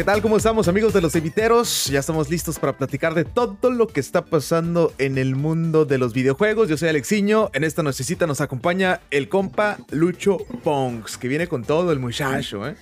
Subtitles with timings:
[0.00, 0.22] ¿Qué tal?
[0.22, 1.84] ¿Cómo estamos amigos de los eviteros?
[1.84, 5.98] Ya estamos listos para platicar de todo lo que está pasando en el mundo de
[5.98, 6.70] los videojuegos.
[6.70, 11.64] Yo soy Alexiño, en esta necesita nos acompaña el compa Lucho Ponks, que viene con
[11.64, 12.76] todo el muchacho, ¿eh?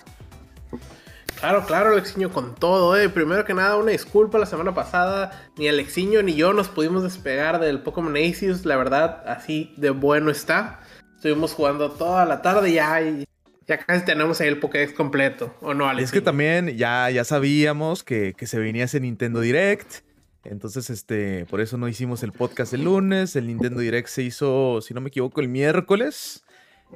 [1.41, 3.09] Claro, claro, Alexiño, con todo, eh.
[3.09, 7.59] Primero que nada, una disculpa, la semana pasada ni Alexiño ni yo nos pudimos despegar
[7.59, 10.78] del Pokémon Aces, la verdad, así de bueno está.
[11.16, 13.27] Estuvimos jugando toda la tarde ya y
[13.68, 16.06] ya casi tenemos ahí el Pokédex completo, ¿o no, Alex?
[16.06, 19.96] Es que también ya, ya sabíamos que, se venía ese Nintendo Direct.
[20.45, 23.36] Entonces, este, por eso no hicimos el podcast el lunes.
[23.36, 26.45] El Nintendo Direct se hizo, si no me equivoco, el miércoles.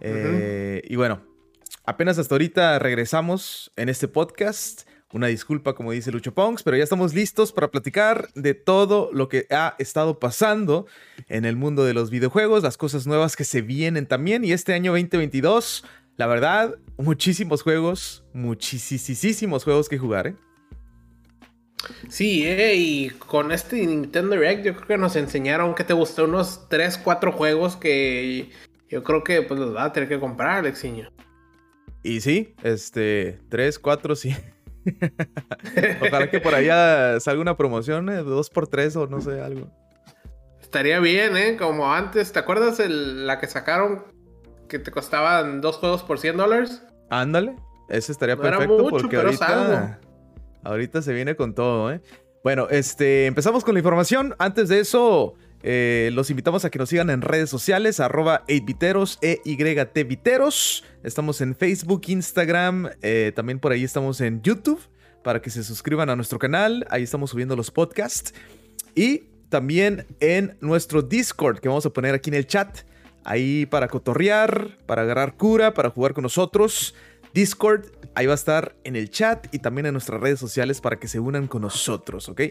[0.00, 1.20] Eh, y bueno,
[1.84, 4.88] apenas hasta ahorita regresamos en este podcast.
[5.12, 9.28] Una disculpa, como dice Lucho Ponks, pero ya estamos listos para platicar de todo lo
[9.28, 10.86] que ha estado pasando
[11.28, 14.42] en el mundo de los videojuegos, las cosas nuevas que se vienen también.
[14.42, 15.84] Y este año 2022
[16.16, 20.36] la verdad, muchísimos juegos, muchísimos juegos que jugar, ¿eh?
[22.08, 26.24] Sí, eh, y con este Nintendo Direct yo creo que nos enseñaron que te gustó
[26.24, 28.50] unos 3, 4 juegos que
[28.88, 31.10] yo creo que pues los va a tener que comprar, Alexiño.
[32.02, 34.36] Y sí, este, 3, 4, sí.
[36.02, 39.70] Ojalá que por allá salga una promoción de 2x3 o no sé, algo.
[40.60, 41.56] Estaría bien, ¿eh?
[41.56, 44.04] Como antes, ¿te acuerdas la que sacaron
[44.72, 46.82] que te costaban dos juegos por 100 dólares.
[47.10, 47.56] Ándale,
[47.90, 50.00] ese estaría perfecto porque ahorita,
[50.64, 52.00] ahorita se viene con todo, ¿eh?
[52.42, 54.34] Bueno, este, empezamos con la información.
[54.38, 59.18] Antes de eso, eh, los invitamos a que nos sigan en redes sociales, arroba 8viteros,
[59.20, 60.84] e viteros.
[61.02, 64.80] Estamos en Facebook, Instagram, eh, también por ahí estamos en YouTube,
[65.22, 66.86] para que se suscriban a nuestro canal.
[66.88, 68.32] Ahí estamos subiendo los podcasts.
[68.94, 72.90] Y también en nuestro Discord, que vamos a poner aquí en el chat
[73.24, 76.94] ahí para cotorrear, para agarrar cura, para jugar con nosotros.
[77.34, 80.98] Discord, ahí va a estar en el chat y también en nuestras redes sociales para
[80.98, 82.42] que se unan con nosotros, ¿ok?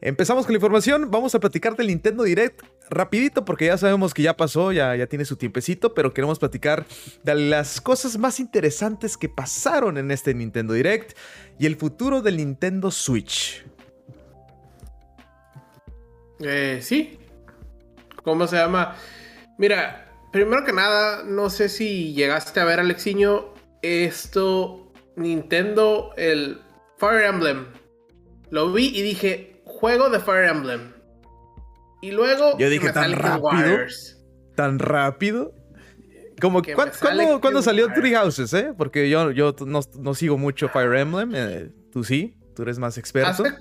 [0.00, 4.22] Empezamos con la información, vamos a platicar del Nintendo Direct rapidito porque ya sabemos que
[4.22, 6.84] ya pasó, ya, ya tiene su tiempecito, pero queremos platicar
[7.22, 11.16] de las cosas más interesantes que pasaron en este Nintendo Direct
[11.58, 13.64] y el futuro del Nintendo Switch.
[16.40, 17.18] Eh, sí.
[18.24, 18.96] ¿Cómo se llama?
[19.58, 20.03] Mira,
[20.34, 26.60] primero que nada, no sé si llegaste a ver, Alexiño, esto, Nintendo, el
[26.98, 27.66] Fire Emblem.
[28.50, 30.92] Lo vi y dije, juego de Fire Emblem.
[32.02, 32.58] Y luego...
[32.58, 33.78] Yo dije, tan rápido.
[34.56, 35.54] Tan rápido.
[36.40, 36.62] Como,
[37.40, 38.74] ¿cuándo, salió Three Houses, eh?
[38.76, 41.30] Porque yo, yo no, sigo mucho Fire Emblem.
[41.32, 43.44] Eh, tú sí, tú eres más experto.
[43.44, 43.54] Hace,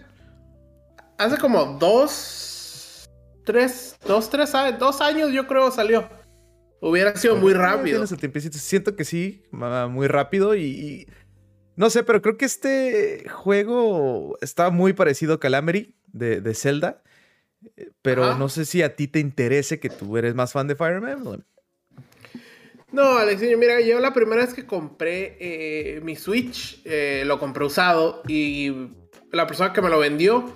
[1.19, 3.07] hace como dos,
[3.45, 6.22] tres, dos, tres, dos años yo creo salió.
[6.85, 8.05] Hubiera sido muy rápido.
[8.05, 11.07] Siento que sí, muy rápido y,
[11.77, 17.01] No sé, pero creo que este juego está muy parecido a Calamity de, Zelda.
[17.77, 20.75] Eh, pero no sé si a ti te interese que tú eres más fan de
[20.75, 21.43] Fire Emblem.
[22.91, 27.63] No, Alexinho, mira, yo la primera vez que compré eh, mi Switch, eh, lo compré
[27.63, 28.89] usado y
[29.31, 30.53] la persona que me lo vendió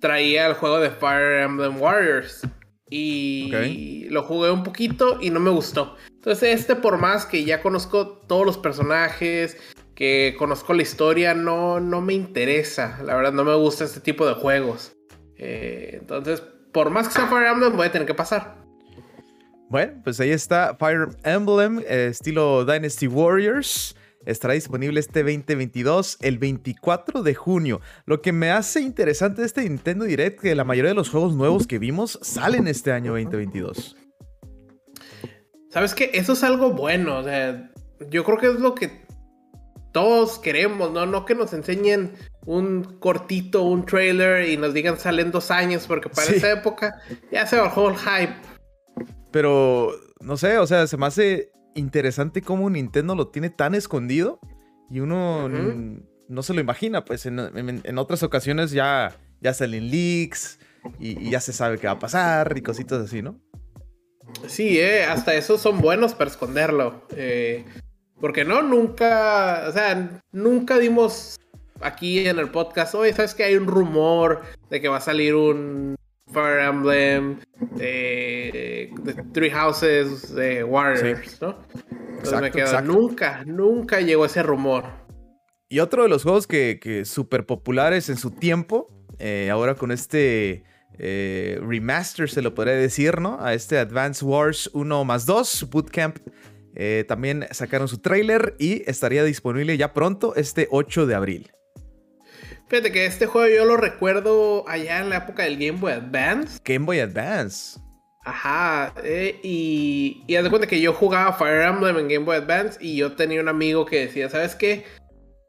[0.00, 2.42] traía el juego de Fire Emblem Warriors.
[2.88, 5.96] Y lo jugué un poquito y no me gustó.
[6.08, 9.56] Entonces este por más que ya conozco todos los personajes,
[9.94, 13.00] que conozco la historia, no, no me interesa.
[13.04, 14.92] La verdad no me gusta este tipo de juegos.
[15.38, 16.42] Eh, entonces,
[16.72, 18.56] por más que sea Fire Emblem, voy a tener que pasar.
[19.68, 26.38] Bueno, pues ahí está Fire Emblem, eh, estilo Dynasty Warriors estará disponible este 2022, el
[26.38, 27.80] 24 de junio.
[28.04, 31.34] Lo que me hace interesante de este Nintendo Direct que la mayoría de los juegos
[31.34, 33.96] nuevos que vimos salen este año 2022.
[35.70, 36.10] ¿Sabes qué?
[36.14, 37.18] Eso es algo bueno.
[37.18, 37.70] O sea,
[38.10, 39.06] yo creo que es lo que
[39.92, 41.06] todos queremos, ¿no?
[41.06, 42.12] No que nos enseñen
[42.44, 47.00] un cortito, un trailer y nos digan salen dos años, porque para esa época
[47.32, 48.34] ya se bajó el hype.
[49.30, 54.40] Pero, no sé, o sea, se me hace interesante cómo Nintendo lo tiene tan escondido
[54.90, 55.48] y uno
[56.28, 60.58] no se lo imagina, pues en, otras ocasiones ya, ya salen leaks
[60.98, 63.40] y, ya se sabe qué va a pasar y cositas así, ¿no?
[64.48, 67.06] Sí, eh, hasta eso son buenos para esconderlo.
[67.16, 67.64] Eh,
[68.20, 71.38] porque no, nunca, o sea, nunca dimos
[71.80, 75.34] aquí en el podcast, oye, ¿sabes que hay un rumor de que va a salir
[75.34, 75.96] un
[76.32, 77.38] Fire Emblem,
[77.76, 78.92] de,
[79.32, 81.56] Three Houses, de Warriors, ¿no?
[81.90, 84.84] Entonces me quedo, nunca, nunca llegó ese rumor.
[85.68, 88.88] Y otro de los juegos que, que súper populares en su tiempo,
[89.18, 90.64] eh, ahora con este
[90.98, 93.38] eh, remaster, se lo podría decir, ¿no?
[93.40, 96.18] A este Advance Wars 1 más 2, Bootcamp.
[96.74, 101.50] Eh, también sacaron su trailer y estaría disponible ya pronto, este 8 de abril.
[102.68, 106.58] Fíjate que este juego yo lo recuerdo allá en la época del Game Boy Advance.
[106.64, 107.78] Game Boy Advance.
[108.24, 112.38] Ajá, eh, y, y haz de cuenta que yo jugaba Fire Emblem en Game Boy
[112.38, 114.84] Advance y yo tenía un amigo que decía, ¿sabes qué?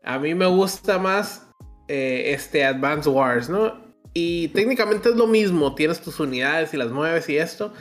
[0.03, 1.47] A mí me gusta más
[1.87, 3.81] eh, este Advance Wars, ¿no?
[4.13, 7.73] Y técnicamente es lo mismo, tienes tus unidades y las mueves y esto,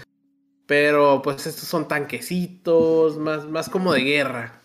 [0.67, 4.61] pero pues estos son tanquecitos, más, más como de guerra.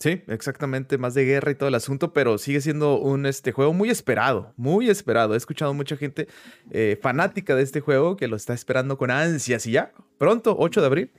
[0.00, 3.74] Sí, exactamente, más de guerra y todo el asunto, pero sigue siendo un este, juego
[3.74, 5.34] muy esperado, muy esperado.
[5.34, 6.26] He escuchado mucha gente
[6.70, 10.80] eh, fanática de este juego que lo está esperando con ansias y ya, pronto, 8
[10.80, 11.10] de abril.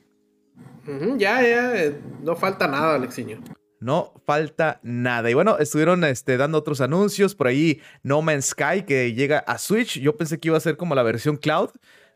[1.17, 3.39] ya, ya, eh, no falta nada, Alexiño.
[3.79, 5.29] No falta nada.
[5.29, 7.35] Y bueno, estuvieron este, dando otros anuncios.
[7.35, 9.99] Por ahí No Man's Sky que llega a Switch.
[9.99, 11.69] Yo pensé que iba a ser como la versión cloud,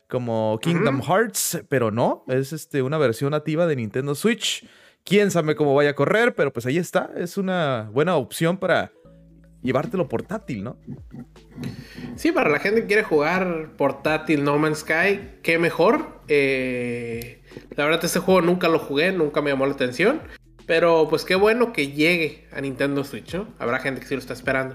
[0.08, 2.24] como Kingdom Hearts, pero no.
[2.26, 4.64] Es este, una versión nativa de Nintendo Switch.
[5.06, 7.12] Quién sabe cómo vaya a correr, pero pues ahí está.
[7.16, 8.90] Es una buena opción para
[9.62, 10.78] llevártelo portátil, ¿no?
[12.16, 16.22] Sí, para la gente que quiere jugar portátil No Man's Sky, qué mejor.
[16.26, 17.40] Eh,
[17.76, 20.22] la verdad, este juego nunca lo jugué, nunca me llamó la atención.
[20.66, 23.46] Pero pues qué bueno que llegue a Nintendo Switch, ¿no?
[23.60, 24.74] Habrá gente que sí lo está esperando.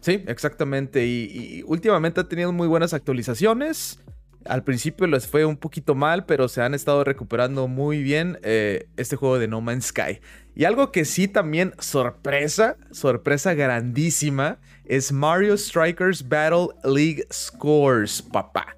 [0.00, 1.06] Sí, exactamente.
[1.06, 4.00] y últimamente ha tenido muy buenas actualizaciones.
[4.46, 8.88] Al principio les fue un poquito mal, pero se han estado recuperando muy bien eh,
[8.96, 10.20] este juego de No Man's Sky.
[10.54, 18.76] Y algo que sí también sorpresa, sorpresa grandísima, es Mario Strikers Battle League Scores, papá.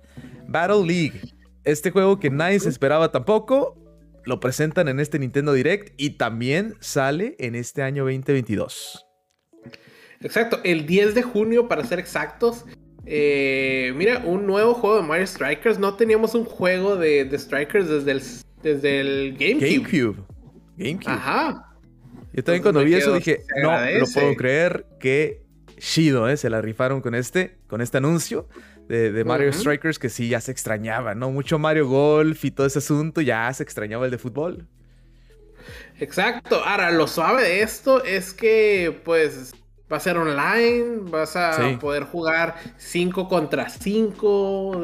[0.49, 1.20] Battle League,
[1.64, 3.76] este juego que nadie se esperaba tampoco,
[4.25, 9.06] lo presentan en este Nintendo Direct y también sale en este año 2022.
[10.20, 12.64] Exacto, el 10 de junio para ser exactos.
[13.04, 15.78] Eh, mira, un nuevo juego de Mario Strikers.
[15.78, 18.22] No teníamos un juego de, Strikers desde el,
[18.62, 20.16] desde el GameCube.
[20.76, 21.10] GameCube.
[21.10, 21.69] Ajá.
[22.32, 25.43] Yo también cuando vi eso dije, no lo puedo creer, que
[25.78, 26.37] chido, ¿eh?
[26.37, 28.49] Se la rifaron con este, con este anuncio
[28.88, 31.31] de, Mario Strikers que sí ya se extrañaba, ¿no?
[31.31, 34.66] Mucho Mario Golf y todo ese asunto, ya se extrañaba el de fútbol.
[35.99, 36.62] Exacto.
[36.64, 39.54] Ahora, lo suave de esto es que, pues,
[39.93, 44.83] va a ser online, vas a poder jugar 5 contra 5.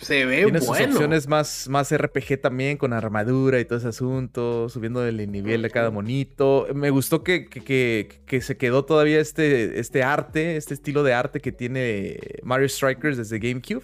[0.00, 4.68] se ve Tiene sus opciones más, más RPG también, con armadura y todo ese asunto,
[4.68, 6.68] subiendo el nivel de cada monito.
[6.74, 11.50] Me gustó que, que, se quedó todavía este, este arte, este estilo de arte que
[11.50, 13.82] tiene Mario Strikers desde GameCube.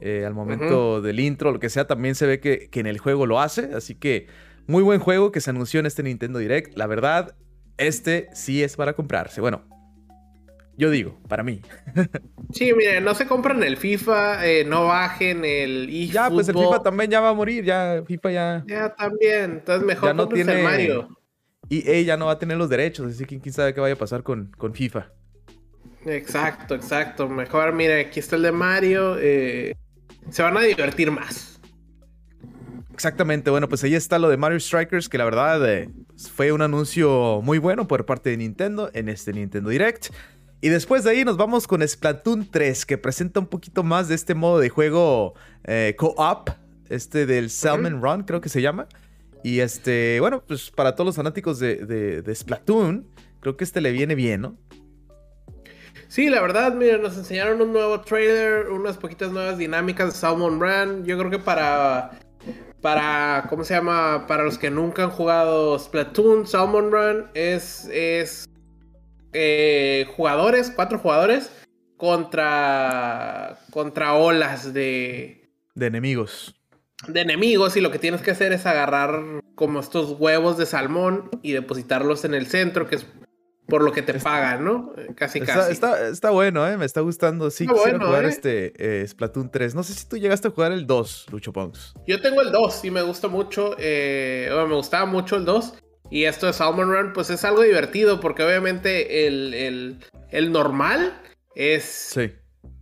[0.00, 2.98] Eh, al momento del intro, lo que sea, también se ve que, que en el
[2.98, 3.70] juego lo hace.
[3.74, 4.26] Así que
[4.66, 6.76] muy buen juego que se anunció en este Nintendo Direct.
[6.76, 7.36] La verdad,
[7.82, 9.40] este sí es para comprarse.
[9.40, 9.62] Bueno,
[10.76, 11.60] yo digo, para mí.
[12.52, 16.12] sí, mire, no se compran el FIFA, eh, no bajen el eFootball.
[16.12, 18.64] Ya, pues el FIFA también ya va a morir, ya FIFA ya.
[18.66, 21.08] Ya también, entonces mejor no tiene el Mario.
[21.68, 23.98] Y ella no va a tener los derechos, así que quién sabe qué vaya a
[23.98, 25.10] pasar con, con FIFA.
[26.04, 27.28] Exacto, exacto.
[27.28, 29.16] Mejor, mire, aquí está el de Mario.
[29.18, 29.74] Eh,
[30.30, 31.51] se van a divertir más.
[32.92, 35.88] Exactamente, bueno, pues ahí está lo de Mario Strikers, que la verdad eh,
[36.34, 40.08] fue un anuncio muy bueno por parte de Nintendo en este Nintendo Direct.
[40.60, 44.14] Y después de ahí nos vamos con Splatoon 3, que presenta un poquito más de
[44.14, 45.34] este modo de juego
[45.64, 46.50] eh, co-op,
[46.88, 48.86] este del Salmon Run, creo que se llama.
[49.42, 53.08] Y este, bueno, pues para todos los fanáticos de, Splatoon,
[53.40, 54.56] creo que este le viene bien, ¿no?
[56.06, 60.60] Sí, la verdad, mira, nos enseñaron un nuevo trailer, unas poquitas nuevas dinámicas de Salmon
[60.60, 61.04] Run.
[61.04, 62.10] Yo creo que para
[62.82, 64.26] para, ¿cómo se llama?
[64.26, 68.44] Para los que nunca han jugado Splatoon, Salmon Run, es, es
[69.32, 71.50] eh, jugadores, cuatro jugadores,
[71.96, 75.48] contra, contra olas de...
[75.74, 76.54] De enemigos.
[77.06, 79.22] De enemigos y lo que tienes que hacer es agarrar
[79.54, 83.06] como estos huevos de salmón y depositarlos en el centro, que es
[83.72, 84.92] por lo que te pagan, ¿no?
[85.14, 85.72] Casi, casi.
[85.72, 86.76] Está, bueno, ¿eh?
[86.76, 87.50] Me está gustando.
[87.50, 88.28] Sí, quisiera jugar ¿eh?
[88.28, 89.74] este eh, Splatoon 3.
[89.74, 91.94] No sé si tú llegaste a jugar el 2, Lucho Ponks.
[92.06, 93.74] Yo tengo el 2 y me gusta mucho.
[93.78, 95.72] Eh, me gustaba mucho el 2.
[96.10, 99.96] Y esto de Salmon Run, pues es algo divertido porque obviamente el,
[100.30, 101.18] el, normal
[101.54, 102.14] es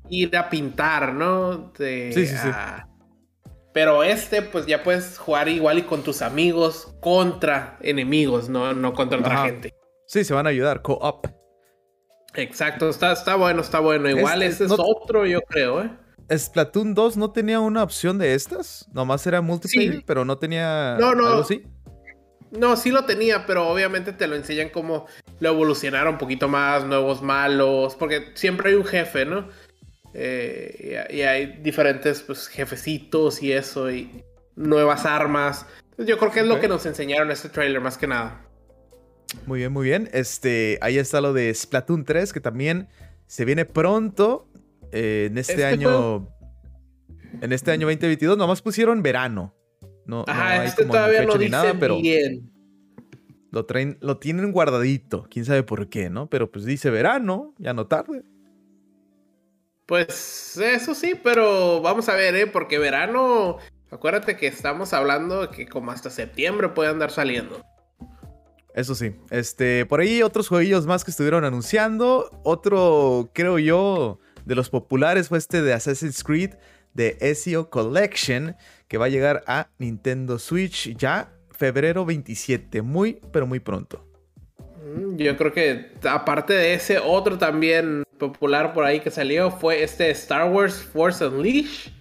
[0.08, 1.72] ir a pintar, ¿no?
[1.78, 2.48] sí, sí, sí.
[3.72, 8.92] Pero este, pues ya puedes jugar igual y con tus amigos contra enemigos, no, no
[8.92, 9.79] contra otra gente.
[10.10, 11.28] Sí, se van a ayudar, co-op.
[12.34, 14.10] Exacto, está, está bueno, está bueno.
[14.10, 15.90] Igual ese es otro, yo creo, ¿eh?
[16.36, 21.14] Splatoon 2 no tenía una opción de estas, nomás era multiplayer, pero no tenía no,
[21.14, 21.28] no.
[21.28, 21.62] algo así.
[22.50, 25.06] No, sí lo tenía, pero obviamente te lo enseñan como
[25.38, 29.48] lo evolucionaron un poquito más, nuevos malos, porque siempre hay un jefe, ¿no?
[30.12, 34.24] Eh, y, hay diferentes pues, jefecitos y eso, y
[34.56, 35.66] nuevas armas.
[35.98, 38.49] Yo creo que es lo que nos enseñaron este trailer más que nada.
[39.46, 40.08] Muy bien, muy bien.
[40.12, 42.88] Este, ahí está lo de Splatoon 3, que también
[43.26, 44.48] Se viene pronto
[44.92, 46.28] eh, en este, este año.
[47.40, 48.36] En este año 2022.
[48.36, 49.54] Nomás pusieron verano.
[50.06, 52.50] No, Ajá, este todavía no dice nada, pero bien.
[53.52, 55.26] Lo, traen, lo tienen guardadito.
[55.30, 56.28] Quién sabe por qué, ¿no?
[56.28, 58.24] Pero pues dice verano, ya no tarde.
[59.86, 62.46] Pues eso sí, pero vamos a ver, ¿eh?
[62.46, 63.58] Porque verano,
[63.90, 67.64] acuérdate que estamos hablando de que como hasta septiembre puede andar saliendo.
[68.74, 72.30] Eso sí, este, por ahí otros jueguillos más que estuvieron anunciando.
[72.44, 76.54] Otro, creo yo, de los populares fue este de Assassin's Creed
[76.94, 78.56] de Ezio Collection,
[78.88, 84.06] que va a llegar a Nintendo Switch ya febrero 27, muy, pero muy pronto.
[84.82, 89.82] Mm, yo creo que aparte de ese, otro también popular por ahí que salió fue
[89.82, 91.92] este Star Wars Force Unleashed.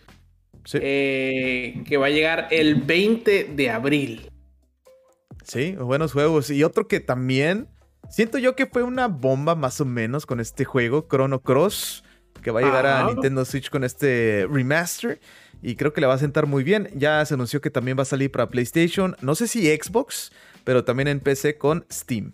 [0.74, 4.30] Eh, que va a llegar el 20 de abril.
[5.50, 6.52] Sí, buenos juegos.
[6.52, 7.68] Y otro que también
[8.08, 12.04] siento yo que fue una bomba más o menos con este juego, Chrono Cross,
[12.44, 15.20] que va a llegar a Nintendo Switch con este remaster.
[15.64, 16.90] Y creo que le va a sentar muy bien.
[16.94, 19.16] Ya se anunció que también va a salir para PlayStation.
[19.22, 20.32] No sé si Xbox,
[20.64, 22.32] pero también en PC con Steam.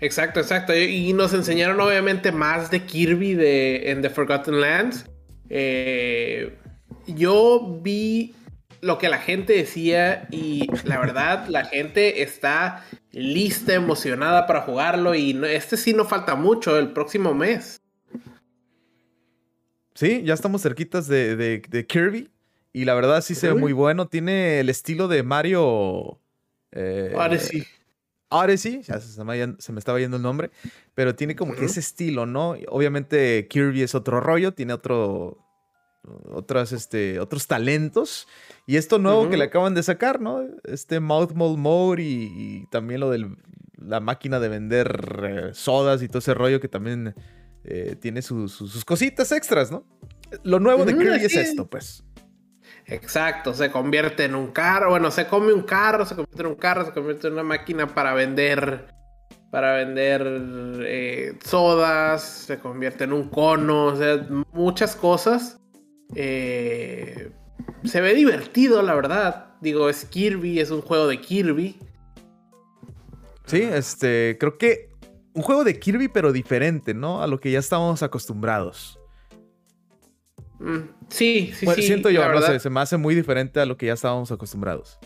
[0.00, 0.76] Exacto, exacto.
[0.76, 5.06] Y nos enseñaron obviamente más de Kirby de, en The Forgotten Lands.
[5.48, 6.58] Eh,
[7.06, 8.34] yo vi
[8.80, 15.14] lo que la gente decía y la verdad la gente está lista, emocionada para jugarlo
[15.14, 17.80] y este sí no falta mucho, el próximo mes.
[19.94, 22.30] Sí, ya estamos cerquitas de, Kirby
[22.72, 26.20] y la verdad sí se ve muy bueno, tiene el estilo de Mario...
[26.70, 27.14] Eh,
[28.30, 30.50] Odyssey, ya se me, se me, estaba yendo el nombre,
[30.94, 32.56] pero tiene como que ese estilo, ¿no?
[32.68, 35.47] Obviamente Kirby es otro rollo, tiene otro,
[36.30, 38.28] otras, este, otros talentos.
[38.66, 40.44] Y esto nuevo que le acaban de sacar, ¿no?
[40.64, 43.30] Este Mouth Mold Mode y, también lo de
[43.76, 47.14] la máquina de vender eh, sodas y todo ese rollo que también
[47.64, 49.84] eh, tiene sus cositas extras, ¿no?
[50.42, 52.04] Lo nuevo de Kirby es esto, pues.
[52.86, 56.54] Exacto, se convierte en un carro, bueno, se come un carro, se convierte en un
[56.54, 58.86] carro, se convierte en una máquina para vender,
[59.50, 60.22] para vender
[60.86, 65.60] eh, sodas, se convierte en un cono, o sea, muchas cosas.
[66.14, 67.30] Eh,
[67.84, 69.54] se ve divertido, la verdad.
[69.60, 71.76] Digo, es Kirby, es un juego de Kirby.
[73.46, 74.90] Sí, este, creo que
[75.32, 77.22] un juego de Kirby, pero diferente, ¿no?
[77.22, 78.98] A lo que ya estamos acostumbrados.
[80.58, 81.82] Mm, sí, sí, sí.
[81.82, 84.98] Siento yo, no sé, se me hace muy diferente a lo que ya estábamos acostumbrados.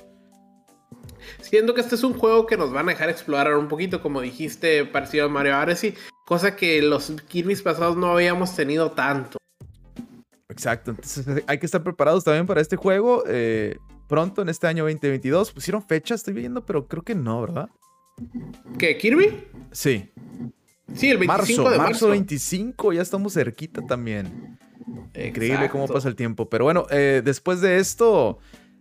[1.40, 4.21] Siento que este es un juego que nos van a dejar explorar un poquito, como
[4.21, 5.94] dijiste, parecido a Mario Odyssey,
[6.26, 9.38] cosa que los Kirby's pasados no habíamos tenido tanto.
[10.52, 13.25] Exacto, entonces eh, hay que estar preparados también para este juego.
[13.26, 17.68] Eh, pronto, en este año 2022, pusieron fecha, estoy viendo, pero creo que no, ¿verdad?
[18.78, 19.44] ¿Qué, Kirby?
[19.73, 20.11] Sí.
[20.94, 21.82] Sí, el 25 marzo, de marzo.
[21.82, 24.59] Marzo 25, ya estamos cerquita también.
[25.14, 26.49] Increíble cómo pasa el tiempo.
[26.49, 28.38] Pero bueno, eh, después de esto,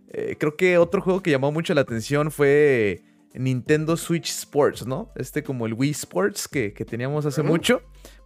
[0.08, 3.02] eh, creo que otro juego que llamó mucho la atención fue
[3.34, 5.10] Nintendo Switch Sports, ¿no?
[5.16, 7.82] Este como el Wii Sports que, teníamos hace mucho.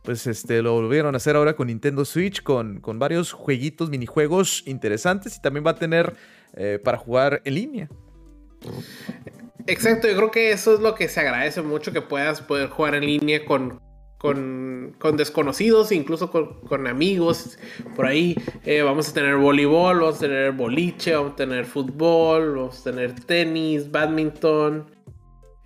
[0.06, 4.62] Pues este lo volvieron a hacer ahora con Nintendo Switch, con, con varios jueguitos, minijuegos
[4.64, 6.14] interesantes y también va a tener
[6.54, 7.88] eh, para jugar en línea.
[9.66, 12.94] Exacto, yo creo que eso es lo que se agradece mucho, que puedas poder jugar
[12.94, 13.80] en línea con,
[14.16, 17.58] con, desconocidos, incluso con, amigos
[17.96, 18.36] por ahí.
[18.64, 22.84] Eh, vamos a tener voleibol, vamos a tener boliche, vamos a tener fútbol, vamos a
[22.92, 24.86] tener tenis, badminton,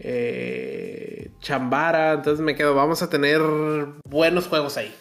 [0.00, 2.14] eh, chambara.
[2.14, 3.40] Entonces me quedo, vamos a tener
[4.04, 4.94] buenos juegos ahí.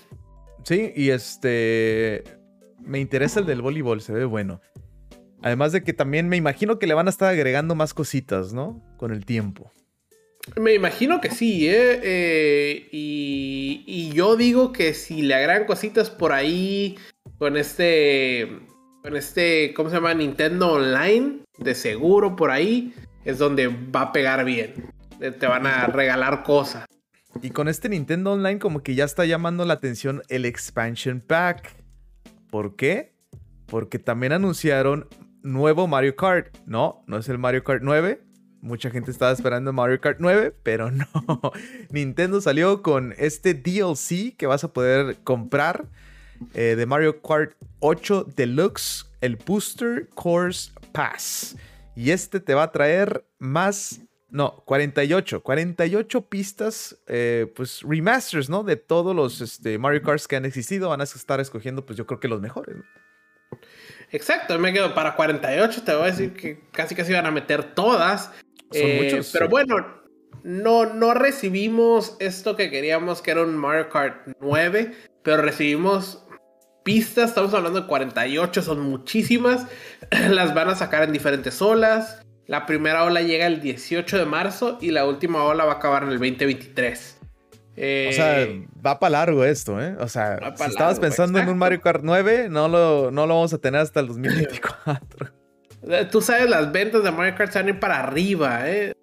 [0.63, 2.23] Sí, y este...
[2.81, 4.61] Me interesa el del voleibol, se ve bueno.
[5.41, 8.81] Además de que también me imagino que le van a estar agregando más cositas, ¿no?
[8.97, 9.71] Con el tiempo.
[10.55, 11.99] Me imagino que sí, ¿eh?
[12.01, 16.97] eh y, yo digo que si le agregan cositas por ahí
[17.37, 18.59] con este,
[19.03, 20.13] con este, ¿cómo se llama?
[20.13, 22.93] Nintendo Online, de seguro por ahí,
[23.25, 24.91] es donde va a pegar bien.
[25.19, 26.85] Te van a regalar cosas.
[27.41, 31.75] Y con este Nintendo Online como que ya está llamando la atención el expansion pack.
[32.49, 33.13] ¿Por qué?
[33.67, 35.07] Porque también anunciaron
[35.43, 36.55] nuevo Mario Kart.
[36.65, 38.21] No, no es el Mario Kart 9,
[38.61, 41.07] Mucha gente estaba esperando Mario Kart 9, pero no.
[41.91, 45.85] Nintendo salió con este DLC que vas a poder comprar
[46.53, 51.55] eh, de Mario Kart 8 Deluxe, el Booster Course Pass.
[51.99, 58.63] Y este te va a traer más, no, 48, 48 pistas, eh, pues remasters, ¿no?
[58.63, 60.87] De todos los este, Mario Karts que han existido.
[60.87, 62.77] Van a estar escogiendo, pues yo creo que los mejores.
[64.11, 67.75] Exacto, me quedo para 48, te voy a decir que casi casi van a meter
[67.75, 68.31] todas.
[68.71, 69.31] Son eh, muchos.
[69.33, 69.75] Pero bueno,
[70.43, 76.25] no, no recibimos esto que queríamos, que era un Mario Kart 9, pero recibimos
[76.83, 79.65] pistas, estamos hablando de 48, son muchísimas,
[80.29, 82.21] las van a sacar en diferentes olas.
[82.47, 86.03] La primera ola llega el 18 de marzo y la última ola va a acabar
[86.03, 87.17] en el 2023.
[87.21, 87.23] o
[87.77, 89.95] sea, eh, va para largo esto, ¿eh?
[89.99, 93.53] O sea, si estabas pensando en un Mario Kart 9, no lo, no lo vamos
[93.53, 95.31] a tener hasta el 2024.
[96.11, 98.93] Tú sabes, las ventas de Mario Kart salen para arriba, ¿eh?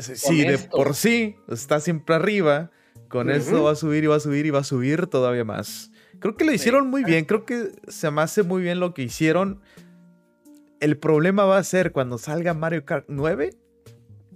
[0.00, 2.70] sí, de por sí está siempre arriba.
[3.08, 5.91] Con esto va a subir y va a subir y va a subir todavía más.
[6.22, 7.24] Creo que lo hicieron muy bien.
[7.24, 9.60] Creo que se me hace muy bien lo que hicieron.
[10.80, 13.50] El problema va a ser cuando salga Mario Kart 9.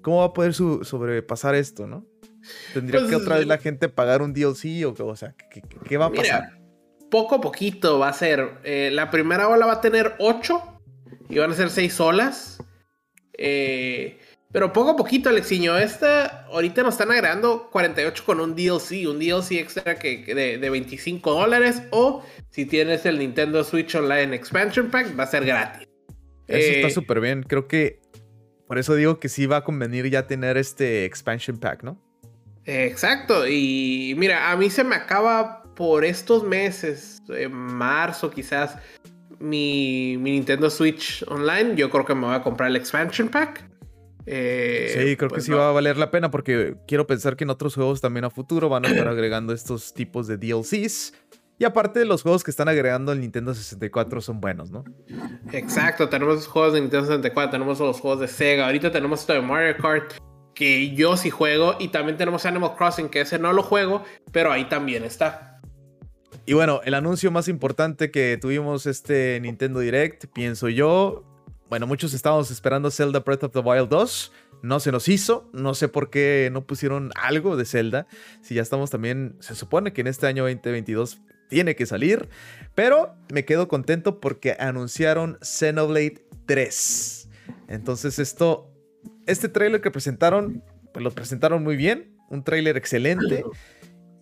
[0.02, 2.05] ¿Cómo va a poder sobrepasar esto, no?
[2.75, 5.35] ¿Tendría que pues, otra vez la gente pagar un DLC o, o sea,
[5.88, 6.59] ¿qué, va a pasar?
[7.11, 8.59] poco a poquito va a ser.
[8.64, 10.81] Eh, la primera ola va a tener 8
[11.28, 12.62] y van a ser seis olas.
[13.38, 14.19] Eh,
[14.56, 15.76] pero poco a poquito, Alexiño.
[15.76, 20.70] Esta, ahorita nos están agregando 48 con un DLC, un DLC extra que, de, de
[20.70, 21.82] 25 dólares.
[21.90, 25.86] O si tienes el Nintendo Switch Online Expansion Pack, va a ser gratis.
[26.46, 27.42] Eso está eh, súper bien.
[27.42, 28.00] Creo que
[28.66, 32.02] por eso digo que sí va a convenir ya tener este Expansion Pack, ¿no?
[32.64, 33.46] Exacto.
[33.46, 38.78] Y mira, a mí se me acaba por estos meses, en marzo quizás,
[39.38, 43.65] mi, Nintendo Switch Online, yo creo que me voy a comprar el expansion pack.
[44.26, 47.45] Eh, sí, creo que pues sí va a valer la pena porque quiero pensar que
[47.45, 51.14] en otros juegos también a futuro van a estar agregando estos tipos de DLCs.
[51.59, 54.85] Y aparte, los juegos que están agregando el Nintendo 64 son buenos, ¿no?
[55.52, 59.33] Exacto, tenemos los juegos de Nintendo 64, tenemos los juegos de Sega, ahorita tenemos esto
[59.33, 60.12] de Mario Kart,
[60.54, 64.52] que yo sí juego, y también tenemos Animal Crossing, que ese no lo juego, pero
[64.52, 65.61] ahí también está.
[66.45, 71.25] Y bueno, el anuncio más importante que tuvimos este Nintendo Direct, pienso yo.
[71.68, 74.32] Bueno, muchos estábamos esperando Zelda Breath of the Wild 2.
[74.62, 75.50] No se nos hizo.
[75.52, 78.06] No sé por qué no pusieron algo de Zelda.
[78.41, 79.36] Si ya estamos también.
[79.41, 82.28] Se supone que en este año 2022 tiene que salir.
[82.76, 87.28] Pero me quedo contento porque anunciaron Xenoblade 3.
[87.69, 88.71] Entonces, esto.
[89.26, 90.62] Este trailer que presentaron.
[90.93, 92.17] Pues lo presentaron muy bien.
[92.30, 93.45] Un trailer excelente.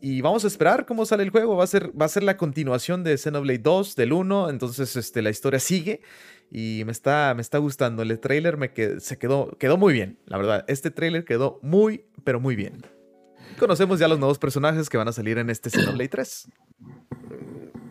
[0.07, 1.57] Y vamos a esperar cómo sale el juego.
[1.57, 4.51] Va a ser, va a ser la continuación de Xenoblade 2, del 1.
[4.51, 6.03] Entonces, este, la historia sigue.
[6.51, 8.03] Y me está, me está gustando.
[8.03, 10.67] El trailer me se quedó, quedó muy bien, la verdad.
[10.69, 12.85] Este trailer quedó muy, pero muy bien.
[13.59, 16.49] Conocemos ya los nuevos personajes que van a salir en este Xenoblade 3.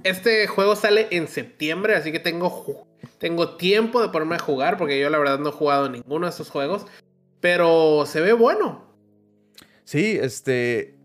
[0.03, 2.85] Este juego sale en septiembre, así que tengo,
[3.17, 6.29] tengo tiempo de ponerme a jugar, porque yo la verdad no he jugado ninguno de
[6.29, 6.85] estos juegos.
[7.39, 8.85] Pero se ve bueno.
[9.83, 11.01] Sí, este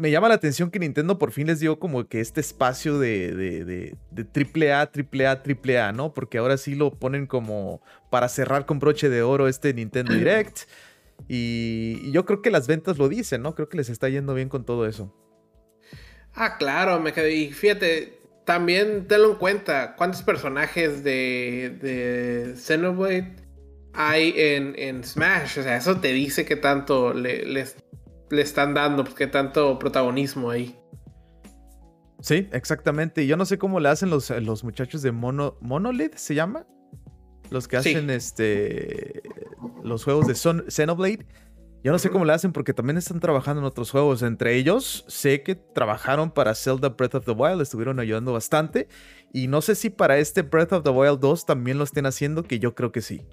[0.00, 3.34] me llama la atención que Nintendo por fin les dio como que este espacio de,
[3.34, 6.14] de, de, de AAA, AAA, AAA, ¿no?
[6.14, 10.60] Porque ahora sí lo ponen como para cerrar con broche de oro este Nintendo Direct.
[11.28, 13.54] Y, yo creo que las ventas lo dicen, ¿no?
[13.54, 15.14] Creo que les está yendo bien con todo eso.
[16.34, 17.34] Ah, claro, me quedé.
[17.34, 23.36] Y fíjate, también tenlo en cuenta, ¿cuántos personajes de, de Xenoblade
[23.92, 25.58] hay en, en Smash?
[25.58, 27.76] O sea, eso te dice que tanto le, les
[28.30, 30.76] le están dando, pues qué tanto protagonismo ahí.
[32.20, 33.26] Sí, exactamente.
[33.26, 36.66] Yo no sé cómo le hacen los, los muchachos de Mono, Monolith, ¿se llama?
[37.50, 39.22] Los que hacen este
[39.82, 41.26] los juegos de Son, Xenoblade.
[41.82, 44.22] Yo no sé cómo le hacen porque también están trabajando en otros juegos.
[44.22, 48.86] Entre ellos, sé que trabajaron para Zelda Breath of the Wild, estuvieron ayudando bastante.
[49.32, 52.42] Y no sé si para este Breath of the Wild 2 también lo estén haciendo,
[52.42, 53.26] que yo creo que sí.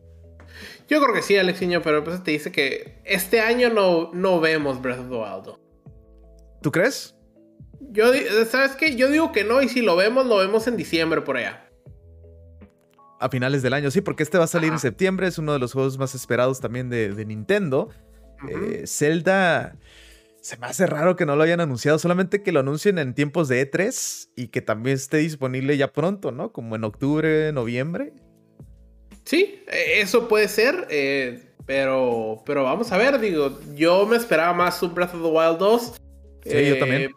[0.87, 4.81] Yo creo que sí, Alexiño, pero pues te dice que este año no, no vemos
[4.81, 5.59] Breath of the Wild.
[6.61, 7.15] ¿Tú crees?
[7.91, 8.05] Yo,
[8.49, 8.95] ¿sabes qué?
[8.95, 11.69] Yo digo que no, y si lo vemos, lo vemos en diciembre por allá.
[13.19, 15.59] A finales del año, sí, porque este va a salir en septiembre, es uno de
[15.59, 17.89] los juegos más esperados también de, Nintendo.
[18.47, 19.75] Eh, Zelda,
[20.41, 23.47] se me hace raro que no lo hayan anunciado, solamente que lo anuncien en tiempos
[23.47, 26.51] de E3 y que también esté disponible ya pronto, ¿no?
[26.51, 28.13] Como en octubre, noviembre.
[29.27, 34.53] Sí, e, eso puede ser, eh, pero, pero vamos a ver, digo, yo me esperaba
[34.53, 35.81] más un Breath of the Wild 2.
[36.45, 37.11] Sí, yo eh, también.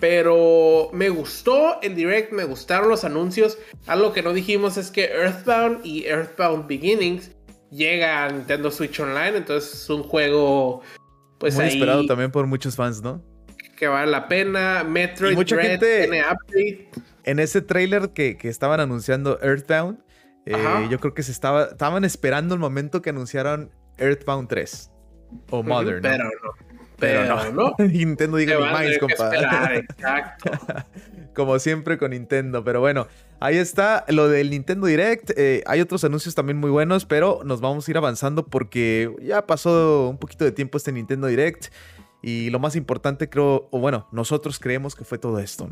[0.00, 3.58] Pero me gustó el direct, me gustaron los anuncios.
[3.86, 7.30] Algo que no dijimos es que Earthbound y Earthbound Beginnings
[7.70, 10.82] llega a Nintendo Switch Online, entonces es un juego
[11.38, 13.22] pues muy esperado también por muchos fans, ¿no?
[13.76, 14.82] Que vale la pena.
[14.82, 16.10] Metroid mucha gente
[17.22, 20.03] En ese trailer que, que estaban anunciando Earthbound,
[20.46, 24.90] eh, yo creo que se estaba, estaban esperando el momento que anunciaron Earthbound 3
[25.50, 26.02] o Modern.
[26.02, 26.74] Pero no.
[26.98, 27.74] Pero, no.
[27.78, 29.78] Nintendo diga mi más, compadre.
[29.78, 30.50] Exacto.
[31.34, 32.62] como siempre con Nintendo.
[32.64, 33.06] Pero bueno,
[33.40, 35.30] ahí está lo del Nintendo Direct.
[35.36, 39.46] Eh, hay otros anuncios también muy buenos, pero nos vamos a ir avanzando porque ya
[39.46, 41.66] pasó un poquito de tiempo este Nintendo Direct.
[42.22, 45.68] Y lo más importante creo, o bueno, nosotros creemos que fue todo esto.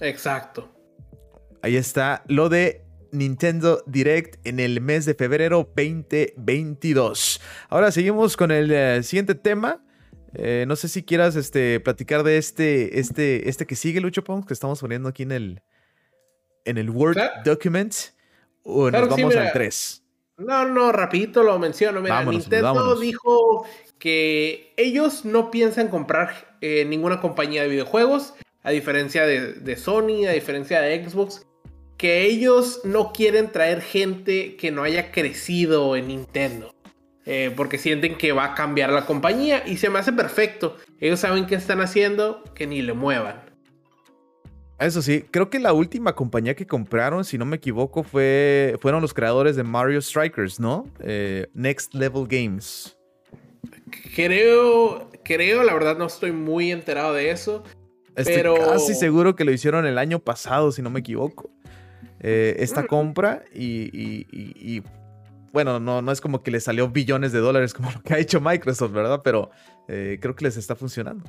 [0.00, 0.70] Exacto.
[1.60, 7.40] Ahí está lo de Nintendo Direct en el mes de febrero 2022.
[7.68, 9.82] Ahora seguimos con el eh, siguiente tema.
[10.34, 14.46] Eh, no sé si quieras este, platicar de este, este, este que sigue, Lucho Pons,
[14.46, 15.62] que estamos poniendo aquí en el,
[16.64, 17.94] en el Word document.
[18.62, 20.02] O nos vamos al 3.
[20.38, 22.00] No, no, rapidito lo menciono.
[22.00, 23.64] Mira, Nintendo dijo
[23.98, 30.26] que ellos no piensan comprar eh, ninguna compañía de videojuegos, a diferencia de, de, Sony,
[30.28, 31.46] a diferencia de Xbox,
[31.96, 36.72] que ellos no quieren traer gente que no haya crecido en Nintendo.
[37.28, 40.76] Eh, porque sienten que va a cambiar la compañía y se me hace perfecto.
[41.00, 43.42] Ellos saben qué están haciendo, que ni le muevan.
[44.78, 49.00] Eso sí, creo que la última compañía que compraron, si no me equivoco, fue, fueron
[49.02, 50.86] los creadores de Mario Strikers, ¿no?
[51.00, 52.96] Eh, Next Level Games.
[54.14, 57.64] Creo, creo, la verdad no estoy muy enterado de eso.
[58.14, 58.54] Estoy pero...
[58.54, 61.50] casi seguro que lo hicieron el año pasado, si no me equivoco.
[62.20, 64.82] Eh, esta compra y,
[65.52, 68.18] bueno, no, no es como que le salió billones de dólares como lo que ha
[68.18, 69.20] hecho Microsoft, ¿verdad?
[69.22, 69.50] Pero
[69.88, 71.24] eh, creo que les está funcionando.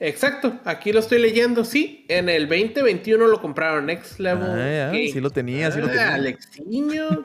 [0.00, 4.48] Exacto, aquí lo estoy leyendo, sí, en el 2021 lo compraron Next Level.
[4.50, 6.14] Ah, sí lo tenía, sí lo tenía.
[6.14, 7.22] Alexiño.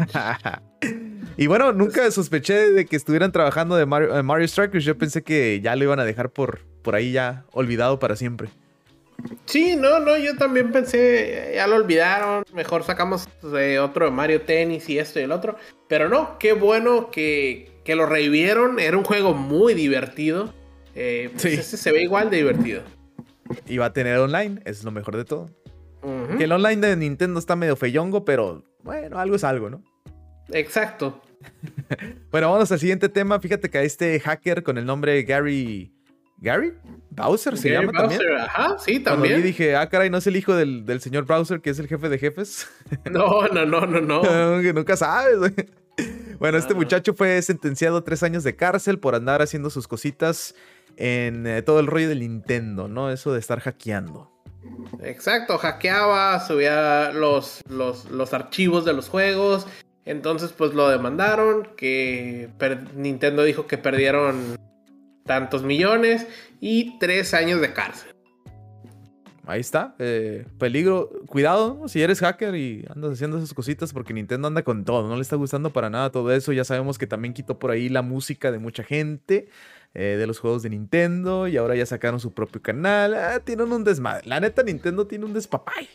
[1.37, 4.85] y bueno, nunca sospeché de que estuvieran trabajando de Mario, Mario Strikers.
[4.85, 8.49] Yo pensé que ya lo iban a dejar por, por ahí ya olvidado para siempre.
[9.45, 14.41] Sí, no, no, yo también pensé, ya lo olvidaron, mejor sacamos de otro de Mario
[14.41, 15.55] Tennis y esto y el otro.
[15.87, 20.53] Pero no, qué bueno que, lo revivieron, era un juego muy divertido.
[20.95, 21.77] Eh, pues sí.
[21.77, 22.81] se ve igual de divertido.
[23.65, 25.49] Y va a tener online, es lo mejor de todo.
[26.37, 29.83] Que el online de Nintendo está medio feyongo, pero bueno, algo es algo, ¿no?
[30.51, 31.21] Exacto.
[32.31, 33.39] bueno, vamos al siguiente tema.
[33.39, 35.96] Fíjate que a este hacker con el nombre Gary
[36.39, 36.73] ¿Gary?
[37.09, 38.21] ¿Bowser se llama también?
[38.39, 39.33] Ajá, sí, también.
[39.33, 42.09] Cuando dije, ah, caray, ¿no es el hijo del, señor Bowser, que es el jefe
[42.09, 42.67] de jefes?
[43.11, 44.21] No, no, no, no, no.
[44.61, 45.37] que nunca sabes.
[46.39, 50.53] Bueno, este muchacho fue sentenciado a tres años de cárcel por andar haciendo sus cositas
[50.95, 53.09] en eh, todo el rollo del Nintendo, ¿no?
[53.09, 54.31] Eso de estar hackeando.
[55.01, 59.65] Exacto, hackeaba, subía los, los, los archivos de los juegos.
[60.05, 62.49] Entonces, pues lo demandaron, que
[62.95, 64.57] Nintendo dijo que perdieron
[65.27, 66.25] tantos millones
[66.59, 68.17] y tres años de cárcel.
[69.47, 74.49] Ahí está, eh, peligro, cuidado si eres hacker y andas haciendo esas cositas porque Nintendo
[74.49, 77.33] anda con todo, no le está gustando para nada todo eso, ya sabemos que también
[77.33, 79.47] quitó por ahí la música de mucha gente
[79.93, 83.71] eh, de los juegos de Nintendo y ahora ya sacaron su propio canal, ah, tienen
[83.71, 85.87] un desmadre, la neta Nintendo tiene un despapay.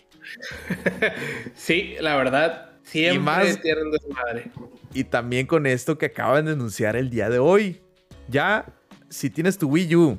[1.54, 4.50] sí, la verdad, siempre más, tiene un desmadre.
[4.94, 7.82] Y también con esto que acaban de anunciar el día de hoy,
[8.28, 8.64] ya
[9.12, 10.18] si tienes tu Wii U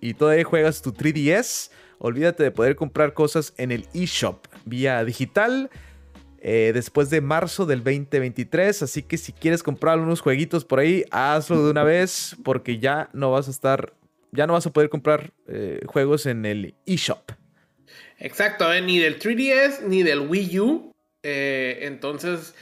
[0.00, 5.70] y todavía juegas tu 3DS, olvídate de poder comprar cosas en el eShop vía digital.
[6.48, 8.82] Eh, después de marzo del 2023.
[8.82, 13.08] Así que si quieres comprar unos jueguitos por ahí, hazlo de una vez porque ya
[13.14, 13.94] no vas a estar,
[14.30, 17.32] ya no vas a poder comprar eh, juegos en el eShop.
[18.18, 20.94] Exacto, eh, ni del 3DS ni del Wii U.
[21.22, 22.54] entonces,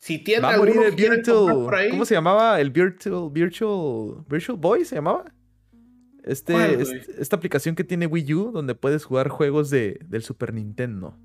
[0.00, 1.90] si tiene Va a morir el Virtual.
[1.90, 2.58] ¿Cómo se llamaba?
[2.58, 5.26] El Virtual, Virtual, Virtual Boy se llamaba.
[6.24, 6.54] Este,
[7.18, 11.16] esta aplicación que tiene Wii U donde puedes jugar juegos de, del Super Nintendo.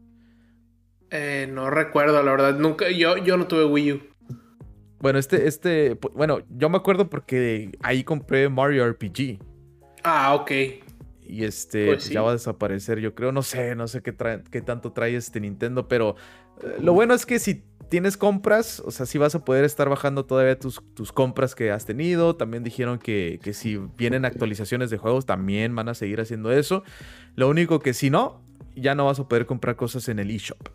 [1.10, 2.60] Eh, no recuerdo, la verdad.
[2.60, 4.02] Nunca, yo, yo no tuve Wii U.
[5.00, 9.40] Bueno, este, este, bueno, yo me acuerdo porque ahí compré Mario RPG.
[10.04, 10.52] Ah, ok.
[11.22, 13.32] Y este pues ya va a desaparecer, yo creo.
[13.32, 14.14] No sé, no sé qué,
[14.52, 16.16] qué tanto trae este Nintendo, pero
[16.62, 19.90] eh, lo bueno es que si tienes compras, o sea, sí vas a poder estar
[19.90, 22.36] bajando todavía tus, tus compras que has tenido.
[22.36, 26.84] También dijeron que, si vienen actualizaciones de juegos, también van a seguir haciendo eso.
[27.36, 28.42] Lo único que si no,
[28.76, 30.70] ya no vas a poder comprar cosas en el eShop.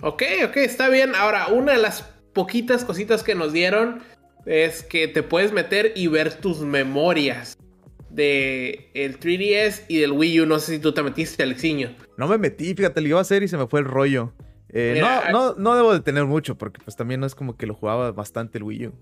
[0.00, 1.14] Ok, ok, está bien.
[1.14, 4.02] Ahora, una de las poquitas cositas que nos dieron
[4.44, 7.56] es que te puedes meter y ver tus memorias
[8.10, 10.46] de el 3DS y del Wii U.
[10.46, 11.94] No sé si tú te metiste, Alexiño.
[12.16, 14.32] No me metí, fíjate, lo iba a hacer y se me fue el rollo.
[14.76, 17.74] Eh, no, no, debo de tener mucho, porque pues también no es como que lo
[17.74, 18.92] jugaba bastante el Wii U.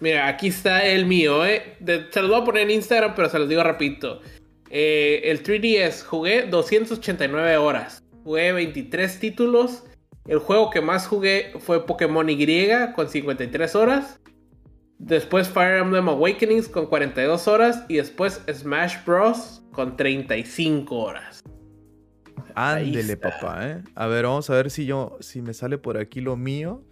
[0.00, 1.78] Mira, aquí está el mío, ¿eh?
[2.10, 4.20] se los voy a poner en Instagram, pero se los digo rapidito.
[4.68, 8.02] Eh, el 3DS jugué 289 horas.
[8.22, 9.84] Jugué 23 títulos.
[10.26, 14.20] El juego que más jugué fue Pokémon Y con 53 horas.
[14.98, 17.84] Después Fire Emblem Awakenings con 42 horas.
[17.88, 19.62] Y después Smash Bros.
[19.72, 21.42] con 35 horas.
[22.54, 23.82] Ándele, papá, ¿eh?
[23.94, 26.82] A ver, vamos a ver si yo, si me sale por aquí lo mío.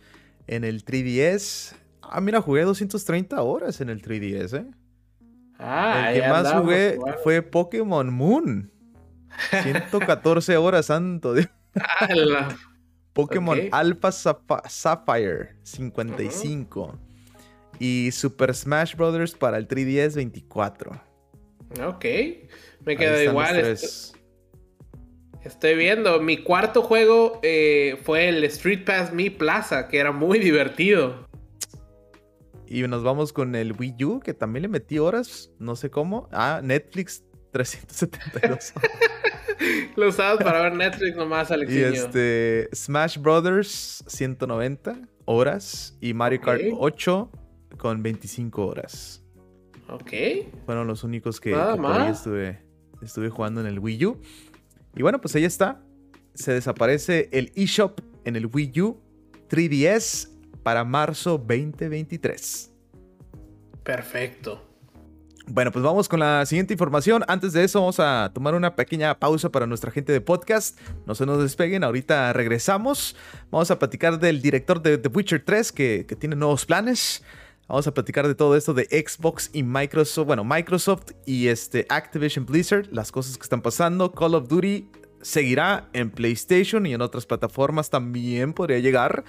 [0.46, 1.74] En el 3DS.
[2.02, 4.70] Ah, mira, jugué 230 horas en el 3DS, ¿eh?
[5.58, 8.70] Ah, el que más jugué fue Pokémon Moon.
[9.62, 11.48] 114 horas, santo Dios.
[13.12, 16.98] Pokémon Alpha Sapphire, 55.
[17.80, 19.34] Y Super Smash Bros.
[19.34, 20.92] para el 3DS, 24.
[21.84, 22.04] Ok.
[22.84, 23.76] Me queda igual.
[25.44, 26.20] Estoy viendo.
[26.20, 31.26] Mi cuarto juego eh, fue el Street Pass Me Plaza, que era muy divertido.
[32.66, 36.28] Y nos vamos con el Wii U, que también le metí horas, no sé cómo.
[36.32, 38.72] Ah, Netflix 372.
[39.96, 41.90] Lo usabas para ver Netflix nomás, Alexinho.
[41.90, 47.30] Y este, Smash Brothers 190 horas y Mario Kart 8
[47.76, 49.24] con 25 horas.
[49.88, 50.12] Ok.
[50.66, 51.56] Fueron los únicos que,
[52.10, 52.62] estuve,
[53.02, 54.20] estuve jugando en el Wii U.
[54.98, 55.80] Y bueno, pues ahí está.
[56.34, 59.00] Se desaparece el eShop en el Wii U
[59.48, 60.28] 3DS
[60.64, 62.72] para marzo 2023.
[63.84, 64.64] Perfecto.
[65.46, 67.24] Bueno, pues vamos con la siguiente información.
[67.28, 70.78] Antes de eso, vamos a tomar una pequeña pausa para nuestra gente de podcast.
[71.06, 73.14] No se nos despeguen, ahorita regresamos.
[73.52, 77.22] Vamos a platicar del director de The Witcher 3 que, que tiene nuevos planes.
[77.68, 82.46] Vamos a platicar de todo esto de Xbox y Microsoft, bueno, Microsoft y este Activision
[82.46, 84.10] Blizzard, las cosas que están pasando.
[84.10, 89.22] Call of Duty seguirá en PlayStation y en otras plataformas también podría llegar.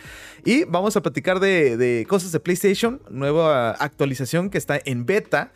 [0.45, 5.52] Y vamos a platicar de, cosas de PlayStation, nueva actualización que está en beta.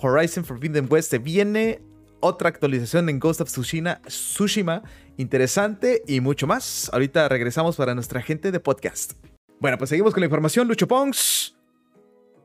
[0.00, 1.82] Horizon Forbidden West se viene.
[2.20, 4.84] Otra actualización en Ghost of Tsushima, Tsushima,
[5.16, 6.88] interesante y mucho más.
[6.92, 9.14] Ahorita regresamos para nuestra gente de podcast.
[9.58, 11.57] Bueno, pues seguimos con la información, Lucho Pongs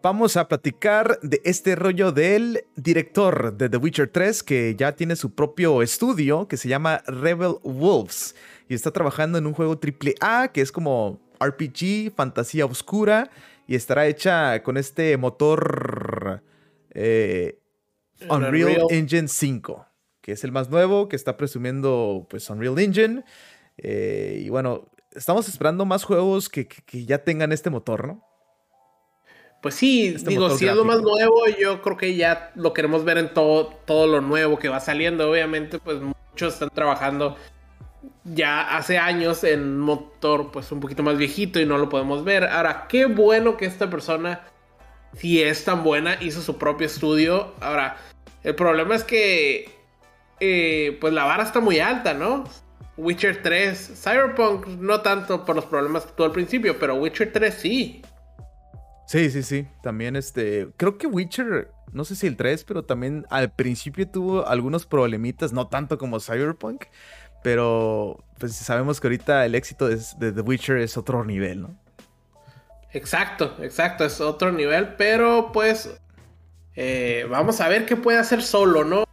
[0.03, 5.15] vamos a platicar de este rollo del director de The Witcher 3 que ya tiene
[5.15, 8.35] su propio estudio que se llama Rebel Wolves
[8.67, 13.31] y está trabajando en un juego AAA que es como RPG, fantasía oscura
[13.65, 16.43] y estará hecha con este motor
[16.91, 17.59] eh,
[18.29, 19.85] Unreal, Engine 5
[20.19, 23.23] que es el más nuevo que está presumiendo pues Unreal Engine
[23.77, 26.67] eh, y bueno estamos esperando más juegos que
[27.05, 28.32] ya tengan este motor, ¿no?
[29.63, 33.05] Pues sí, este digo, si es lo más nuevo, yo creo que ya lo queremos
[33.05, 35.31] ver en todo, todo lo nuevo que va saliendo.
[35.31, 37.37] Obviamente, pues muchos están trabajando
[38.25, 42.25] ya hace años en un motor pues un poquito más viejito y no lo podemos
[42.25, 42.43] ver.
[42.43, 44.41] Ahora, qué bueno que esta persona,
[45.15, 47.53] si es tan buena, hizo su propio estudio.
[47.61, 47.95] Ahora,
[48.43, 49.71] el problema es que
[50.41, 52.43] eh, pues la vara está muy alta, ¿no?
[52.97, 57.53] Witcher 3, Cyberpunk no tanto por los problemas que tuvo al principio, pero Witcher 3
[57.53, 58.01] sí.
[59.13, 59.67] Sí, sí, sí.
[59.83, 60.69] También este.
[60.75, 65.53] Creo que Witcher, no sé si el 3, pero también al principio tuvo algunos problemitas,
[65.53, 66.85] no tanto como Cyberpunk.
[67.43, 69.97] Pero pues sabemos que ahorita el éxito de,
[70.31, 71.79] The Witcher es otro nivel, ¿no?
[72.91, 75.95] Exacto, exacto, es otro nivel, pero pues
[76.75, 79.03] eh, vamos a ver qué puede hacer solo, ¿no?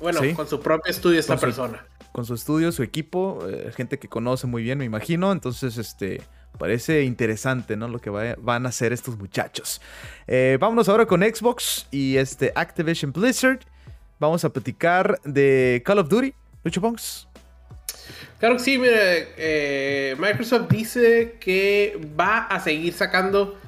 [0.00, 1.86] Bueno, con su propio estudio esta persona.
[2.10, 5.30] con su estudio, su equipo, eh, gente que conoce muy bien, me imagino.
[5.30, 6.22] Entonces, este,
[6.58, 7.88] Parece interesante, ¿no?
[7.88, 9.80] Lo que van a hacer estos muchachos.
[10.26, 13.60] Eh, vámonos ahora con Xbox y este Activision Blizzard.
[14.18, 16.34] Vamos a platicar de Call of Duty.
[16.64, 17.28] Lucho Ponks.
[18.40, 23.58] Claro que sí, mire, eh, Microsoft dice que va a seguir sacando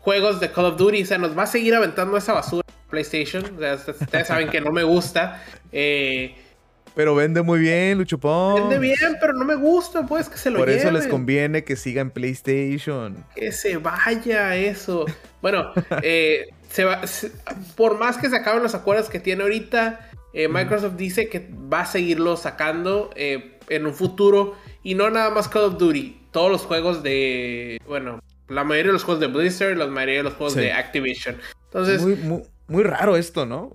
[0.00, 3.44] juegos de Call of Duty, o sea, nos va a seguir aventando esa basura PlayStation.
[3.44, 5.42] ustedes saben que no me gusta.
[5.72, 6.36] Eh,
[6.94, 8.68] pero vende muy bien, Luchupón.
[8.68, 11.76] Vende bien, pero no me gusta, pues, que se lo Por eso les conviene que
[11.76, 13.24] siga en PlayStation.
[13.34, 15.04] Que se vaya eso.
[15.42, 17.00] Bueno, eh, se va,
[17.74, 21.80] por más que se acaben los acuerdos que tiene ahorita, eh, Microsoft dice que va
[21.80, 24.54] a seguirlo sacando eh, en un futuro.
[24.82, 26.20] Y no nada más Call of Duty.
[26.30, 27.80] Todos los juegos de.
[27.86, 31.36] Bueno, la mayoría de los juegos de Blizzard, la mayoría de los juegos de Activision.
[31.66, 32.02] Entonces.
[32.02, 33.72] muy, muy raro esto, ¿no?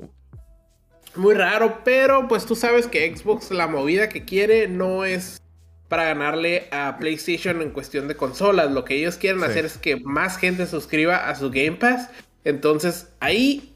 [1.16, 5.42] Muy raro, pero pues tú sabes que Xbox la movida que quiere no es
[5.88, 8.72] para ganarle a PlayStation en cuestión de consolas.
[8.72, 12.10] Lo que ellos quieren hacer es que más gente suscriba a su Game Pass.
[12.44, 13.74] Entonces ahí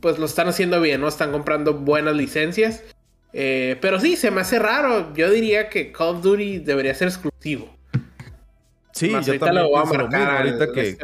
[0.00, 1.08] pues lo están haciendo bien, ¿no?
[1.08, 2.84] Están comprando buenas licencias.
[3.32, 5.12] Eh, pero sí, se me hace raro.
[5.14, 7.68] Yo diría que Call of Duty debería ser exclusivo.
[8.92, 10.98] Sí, yo también lo voy a marcar ahorita que,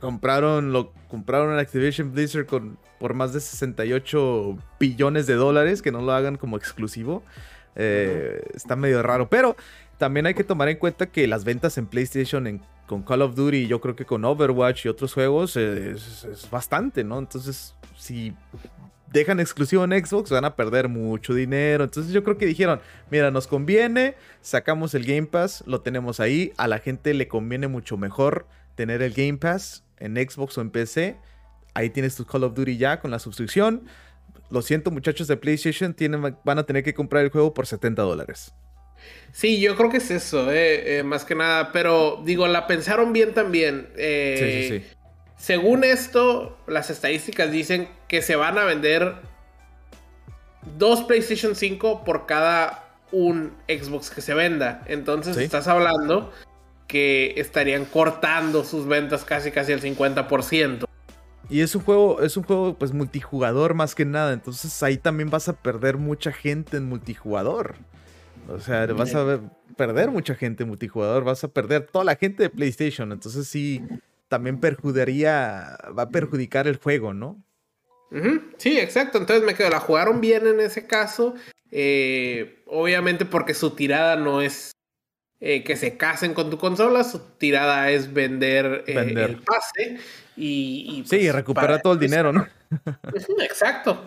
[0.00, 5.92] compraron lo compraron en Activision Blizzard con por más de 68 billones de dólares que
[5.92, 7.22] no lo hagan como exclusivo.
[7.76, 9.56] Eh, está medio raro, pero
[9.98, 13.66] también hay que tomar en cuenta que las ventas en PlayStation con Call of Duty,
[13.66, 17.18] yo creo que con Overwatch y otros juegos es, bastante, ¿no?
[17.18, 18.34] Entonces, si
[19.10, 21.84] dejan exclusivo en Xbox, van a perder mucho dinero.
[21.84, 22.80] Entonces yo creo que dijeron,
[23.10, 27.68] mira, nos conviene, sacamos el Game Pass, lo tenemos ahí, a la gente le conviene
[27.68, 31.16] mucho mejor tener el Game Pass en Xbox o en PC.
[31.74, 33.86] Ahí tienes tu Call of Duty ya con la suscripción.
[34.50, 38.02] Lo siento muchachos de PlayStation, tienen, van a tener que comprar el juego por 70
[38.02, 38.52] dólares.
[39.32, 41.72] Sí, yo creo que es eso, eh, eh, más que nada.
[41.72, 43.88] Pero digo, la pensaron bien también.
[43.96, 44.94] Eh, sí, sí, sí.
[45.36, 49.16] Según esto, las estadísticas dicen que se van a vender
[50.78, 54.82] dos PlayStation 5 por cada un Xbox que se venda.
[54.86, 56.32] Entonces estás hablando
[56.86, 60.84] que estarían cortando sus ventas casi casi al 50%.
[61.50, 64.32] Y es un juego, es un juego pues multijugador más que nada.
[64.32, 67.76] Entonces ahí también vas a perder mucha gente en multijugador.
[68.48, 69.40] O sea, vas a
[69.76, 73.12] perder mucha gente multijugador, vas a perder toda la gente de PlayStation.
[73.12, 73.82] Entonces sí,
[74.28, 77.42] también perjudicaría, va a perjudicar el juego, ¿no?
[78.58, 79.18] Sí, exacto.
[79.18, 81.34] Entonces me quedo, la jugaron bien en ese caso.
[81.70, 84.73] Eh, obviamente porque su tirada no es
[85.40, 89.98] eh, que se casen con tu consola, su tirada es vender, eh, el pase.
[90.36, 92.46] Y, y pues, recuperar todo el dinero, ¿no?
[93.42, 94.02] exacto.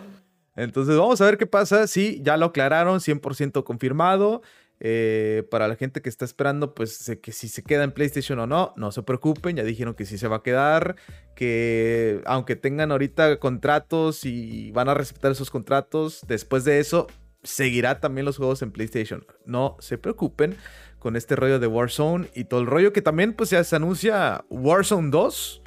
[0.56, 1.86] Entonces vamos a ver qué pasa.
[1.86, 4.42] Sí, ya lo aclararon, 100% confirmado.
[4.80, 8.46] Eh, para la gente que está esperando, pues que si se queda en PlayStation o
[8.46, 10.94] no, no se preocupen, ya dijeron que sí se va a quedar,
[11.34, 17.08] que aunque tengan ahorita contratos y van a respetar esos contratos, después de eso
[17.42, 19.26] seguirá también los juegos en PlayStation.
[19.46, 20.56] No se preocupen
[20.98, 24.44] con este rollo de Warzone y todo el rollo que también pues ya se anuncia
[24.50, 25.62] Warzone 2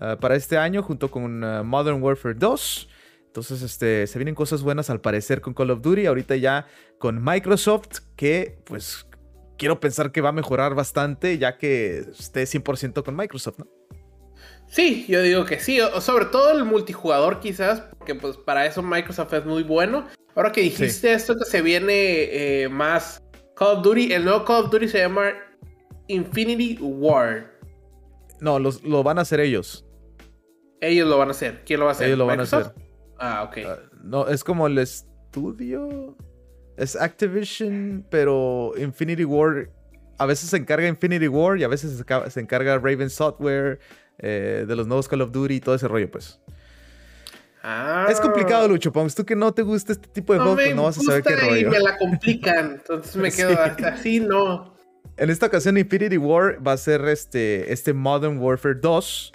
[0.00, 2.88] ah, para este año junto con ah, Modern Warfare 2.
[3.26, 6.06] Entonces, este, se vienen cosas buenas al parecer con Call of Duty.
[6.06, 6.66] Ahorita ya
[6.98, 9.06] con Microsoft, que pues
[9.58, 13.66] quiero pensar que va a mejorar bastante ya que esté 100% con Microsoft, ¿no?
[14.68, 15.78] Sí, yo digo que sí.
[16.00, 20.06] sobre todo el multijugador quizás, porque pues para eso Microsoft es muy bueno.
[20.34, 21.92] Ahora que dijiste esto que se viene
[22.62, 23.22] eh, más
[23.56, 25.32] Call of Duty, el nuevo Call of Duty se llama
[26.08, 27.52] Infinity War.
[28.38, 29.86] No, lo van a hacer ellos.
[30.82, 31.62] Ellos lo van a hacer.
[31.64, 32.08] ¿Quién lo va a hacer?
[32.08, 32.74] Ellos lo van a hacer.
[33.18, 33.58] Ah, ok.
[33.66, 36.14] Ah, no, es como el estudio.
[36.76, 39.70] Es Activision, pero Infinity War.
[40.18, 43.80] A veces se encarga Infinity War y a veces se encarga Raven Software
[44.18, 46.38] eh, de los nuevos Call of Duty y todo ese rollo, pues.
[47.68, 48.06] Ah.
[48.08, 49.16] Es complicado, Lucho Pongs.
[49.16, 51.34] Tú que no te gusta este tipo de juegos, pues no vas a saber qué
[51.34, 51.56] rollo.
[51.56, 52.74] Y me la complican.
[52.74, 54.72] Entonces me quedo así, no.
[55.16, 59.32] En esta ocasión, Infinity War va a ser este, este Modern Warfare 2.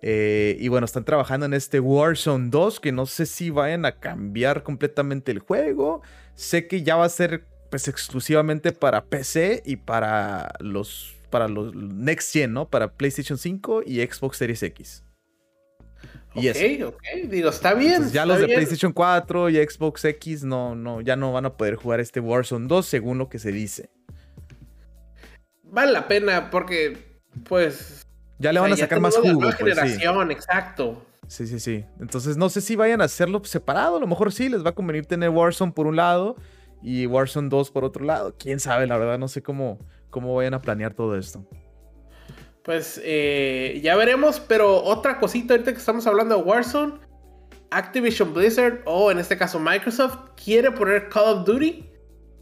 [0.00, 4.00] Eh, y bueno, están trabajando en este Warzone 2, que no sé si vayan a
[4.00, 6.00] cambiar completamente el juego.
[6.34, 11.74] Sé que ya va a ser pues exclusivamente para PC y para los, para los
[11.74, 12.66] Next Gen, ¿no?
[12.66, 15.04] Para PlayStation 5 y Xbox Series X.
[16.34, 18.10] Y ok, ok, digo, está bien.
[18.10, 21.76] ya los de PlayStation 4 y Xbox X no, no, ya no van a poder
[21.76, 23.90] jugar este Warzone 2 según lo que se dice.
[25.62, 28.04] Vale la pena porque, pues,
[28.38, 29.40] ya le van a sacar más jugo.
[29.40, 31.06] Pues, generación, exacto.
[31.28, 31.84] Sí, sí, sí.
[32.00, 33.96] Entonces no sé si vayan a hacerlo separado.
[33.96, 36.36] A lo mejor sí, les va a convenir tener Warzone por un lado
[36.82, 38.34] y Warzone 2 por otro lado.
[38.38, 39.78] Quién sabe, la verdad, no sé cómo,
[40.10, 41.46] cómo vayan a planear todo esto.
[42.64, 46.94] Pues eh, ya veremos, pero otra cosita ahorita que estamos hablando de Warzone,
[47.70, 51.86] Activision Blizzard o en este caso Microsoft quiere poner Call of Duty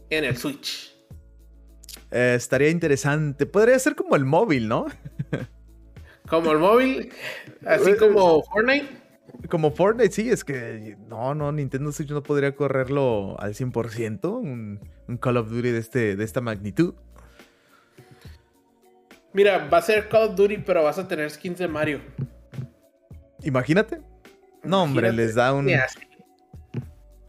[0.09, 0.95] en el Switch.
[2.09, 3.45] Eh, estaría interesante.
[3.45, 4.85] Podría ser como el móvil, ¿no?
[6.29, 7.11] Como el móvil,
[7.65, 8.87] así eh, como Fortnite.
[9.49, 14.79] Como Fortnite, sí, es que no, no, Nintendo Switch no podría correrlo al 100%, un,
[15.09, 16.95] un Call of Duty de, este, de esta magnitud.
[19.33, 21.99] Mira, va a ser Call of Duty, pero vas a tener skins de Mario.
[23.41, 23.99] Imagínate.
[24.63, 25.69] No, hombre, les da un.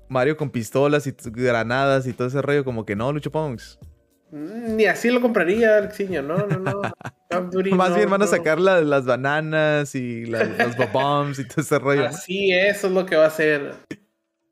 [0.08, 3.78] Mario con pistolas y granadas y todo ese rollo, como que no, Lucho Pongs.
[4.30, 6.82] Mm, ni así lo compraría, Alexiño, no, no, no.
[7.76, 12.06] Más bien van a sacar las bananas y los bombs y todo ese rollo.
[12.06, 13.74] Así, eso es lo que va a ser.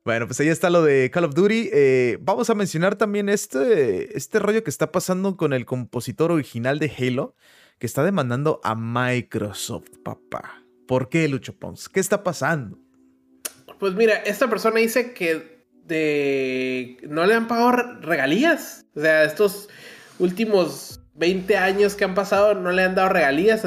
[0.05, 1.71] Bueno, pues ahí está lo de Call of Duty.
[1.73, 6.81] Eh, vamos a mencionar también este, este rollo que está pasando con el compositor original
[6.81, 7.37] de Halo,
[7.79, 10.65] que está demandando a Microsoft, papá.
[10.89, 11.89] ¿Por qué, Lucho Pons?
[11.89, 12.79] ¿Qué está pasando?
[13.79, 18.85] Pues mira, esta persona dice que de no le han pagado regalías.
[18.97, 19.69] O sea, estos
[20.19, 23.67] últimos 20 años que han pasado no le han dado regalías.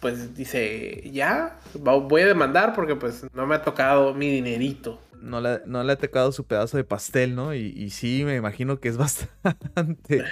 [0.00, 5.00] Pues dice, ya, voy a demandar porque pues no me ha tocado mi dinerito.
[5.22, 7.54] No le, no le ha tocado su pedazo de pastel, ¿no?
[7.54, 10.24] Y, sí, me imagino que es bastante.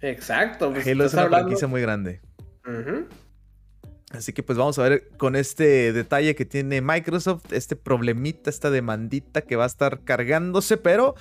[0.00, 0.72] Exacto.
[0.72, 2.20] Pues, Halo es una franquicia muy grande.
[4.10, 8.70] Así que pues vamos a ver con este detalle que tiene Microsoft, este problemita, esta
[8.70, 11.16] demandita que va a estar cargándose, pero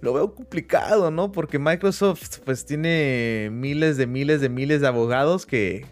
[0.00, 1.30] lo veo complicado, ¿no?
[1.30, 5.86] Porque Microsoft pues tiene miles de miles de miles de abogados que,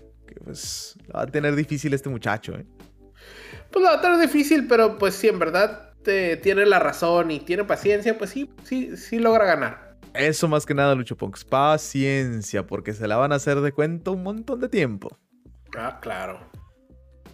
[0.44, 2.66] pues va a tener difícil este muchacho, ¿eh?
[3.70, 7.40] Pues lo va a tener difícil, pero pues sí, en verdad tiene la razón y
[7.40, 9.96] tiene paciencia, pues sí, sí, sí logra ganar.
[10.14, 11.44] Eso más que nada, Lucho Ponks.
[11.44, 15.16] Paciencia, porque se la van a hacer de cuenta un montón de tiempo.
[15.76, 16.50] Ah, claro.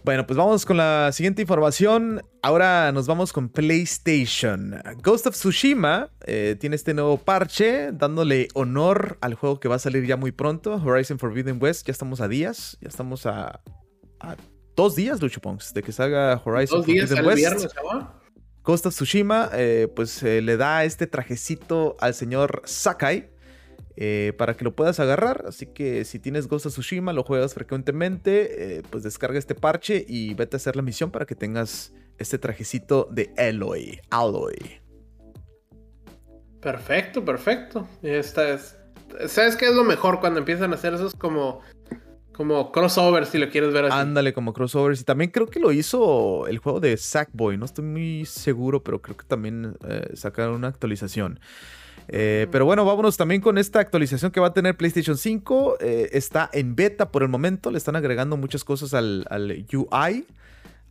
[0.03, 2.21] Bueno, pues vamos con la siguiente información.
[2.41, 4.81] Ahora nos vamos con PlayStation.
[5.03, 9.79] Ghost of Tsushima eh, tiene este nuevo parche, dándole honor al juego que va a
[9.79, 11.85] salir ya muy pronto, Horizon Forbidden West.
[11.87, 13.59] Ya estamos a días, ya estamos a,
[14.77, 15.41] dos días, Lucho
[15.73, 17.37] de que salga Horizon Forbidden West.
[17.37, 17.67] Viernes,
[18.67, 23.29] Ghost Tsushima, eh, pues eh, le da este trajecito al señor Sakai
[23.95, 25.45] eh, para que lo puedas agarrar.
[25.47, 30.57] Así que si tienes Ghost Tsushima, lo juegas frecuentemente, pues descarga este parche y vete
[30.57, 34.01] a hacer la misión para que tengas este trajecito de Eloy.
[34.09, 34.81] Alloy.
[36.59, 37.87] Perfecto, perfecto.
[38.01, 38.75] Esta es,
[39.27, 41.61] ¿Sabes qué es lo mejor cuando empiezan a hacer esos como
[42.37, 43.97] como crossovers, si lo quieres ver así.
[43.97, 45.01] Ándale, como crossovers.
[45.01, 47.57] Y también creo que lo hizo el juego de Sackboy.
[47.57, 51.39] No estoy muy seguro, pero creo que también eh, sacaron una actualización.
[52.09, 55.77] Eh, pero bueno, vámonos también con esta actualización que va a tener PlayStation 5.
[55.81, 57.71] Eh, está en beta por el momento.
[57.71, 59.25] Le están agregando muchas cosas al,
[59.73, 60.27] UI,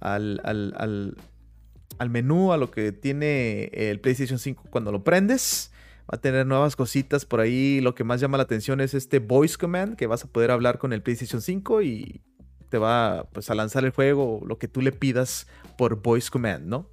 [0.00, 5.70] al, al, menú, a lo que tiene el PlayStation 5 cuando lo prendes.
[6.10, 7.80] Va a tener nuevas cositas por ahí.
[7.80, 10.78] Lo que más llama la atención es este voice command que vas a poder hablar
[10.78, 12.22] con el PlayStation 5 y
[12.68, 15.46] te va pues, a lanzar el juego, lo que tú le pidas
[15.76, 16.88] por voice command, ¿no?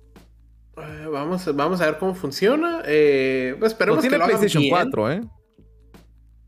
[0.77, 2.81] Eh, vamos, vamos a ver cómo funciona.
[2.85, 5.21] Eh, pues esperemos tiene que PlayStation 4, ¿eh?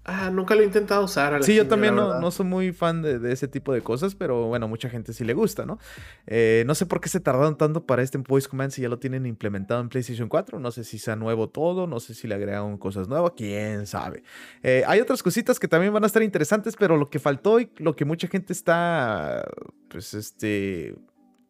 [0.07, 1.43] Ah, nunca lo he intentado usar.
[1.43, 4.87] Sí, yo también no, soy muy fan de, ese tipo de cosas, pero bueno, mucha
[4.87, 5.79] gente sí le gusta, ¿no?
[6.27, 8.99] Eh, no sé por qué se tardaron tanto para este Voice Command si ya lo
[8.99, 10.59] tienen implementado en PlayStation 4.
[10.59, 14.21] No sé si sea nuevo todo, no sé si le agregaron cosas nuevas, quién sabe.
[14.61, 17.71] Eh, hay otras cositas que también van a estar interesantes, pero lo que faltó y
[17.77, 19.43] lo que mucha gente está,
[19.89, 20.93] pues, este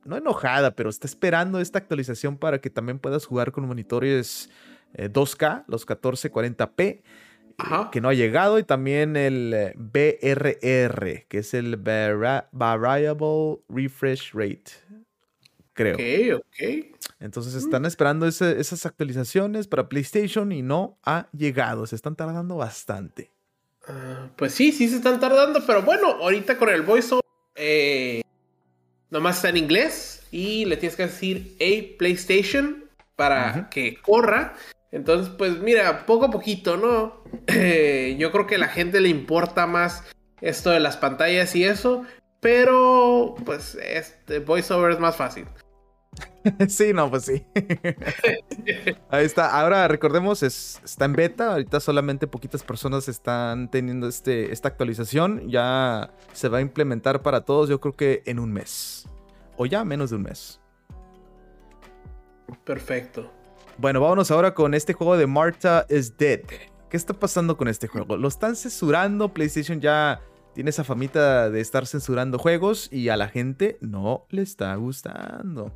[0.05, 4.49] no enojada, pero está esperando esta actualización para que también puedas jugar con monitores
[4.93, 7.01] 2K, eh, los 1440p,
[7.91, 14.71] que no ha llegado, y también el eh, BRR, que es el Variable Refresh Rate,
[15.73, 15.95] creo.
[15.95, 16.97] Ok, ok.
[17.19, 17.57] Entonces mm.
[17.57, 23.31] están esperando esas actualizaciones para PlayStation y no ha llegado, se están tardando bastante.
[23.87, 27.23] Ah, pues sí, sí se están tardando, pero bueno, ahorita con el voiceover
[27.55, 28.21] eh,
[29.09, 32.85] Nomás está en inglés y le tienes que decir a PlayStation
[33.15, 34.55] para que corra.
[34.95, 37.21] Entonces, pues mira, poco a poquito, ¿no?
[38.17, 40.05] yo creo que a la gente le importa más
[40.39, 42.03] esto de las pantallas y eso,
[42.39, 45.47] pero pues este voiceover es más fácil.
[46.69, 47.45] sí, no, pues sí.
[49.09, 49.59] Ahí está.
[49.59, 51.51] Ahora recordemos, está en beta.
[51.51, 55.49] Ahorita solamente poquitas personas están teniendo este, esta actualización.
[55.49, 59.09] Ya se va a implementar para todos, yo creo que en un mes.
[59.57, 60.61] O ya menos de un mes.
[62.63, 63.29] Perfecto.
[63.77, 66.39] Bueno, vámonos ahora con este juego de Martha is Dead.
[66.89, 68.15] ¿Qué está pasando con este juego?
[68.15, 69.33] Lo están censurando.
[69.33, 70.21] PlayStation ya
[70.53, 75.73] tiene esa famita de estar censurando juegos y a la gente no le está gustando.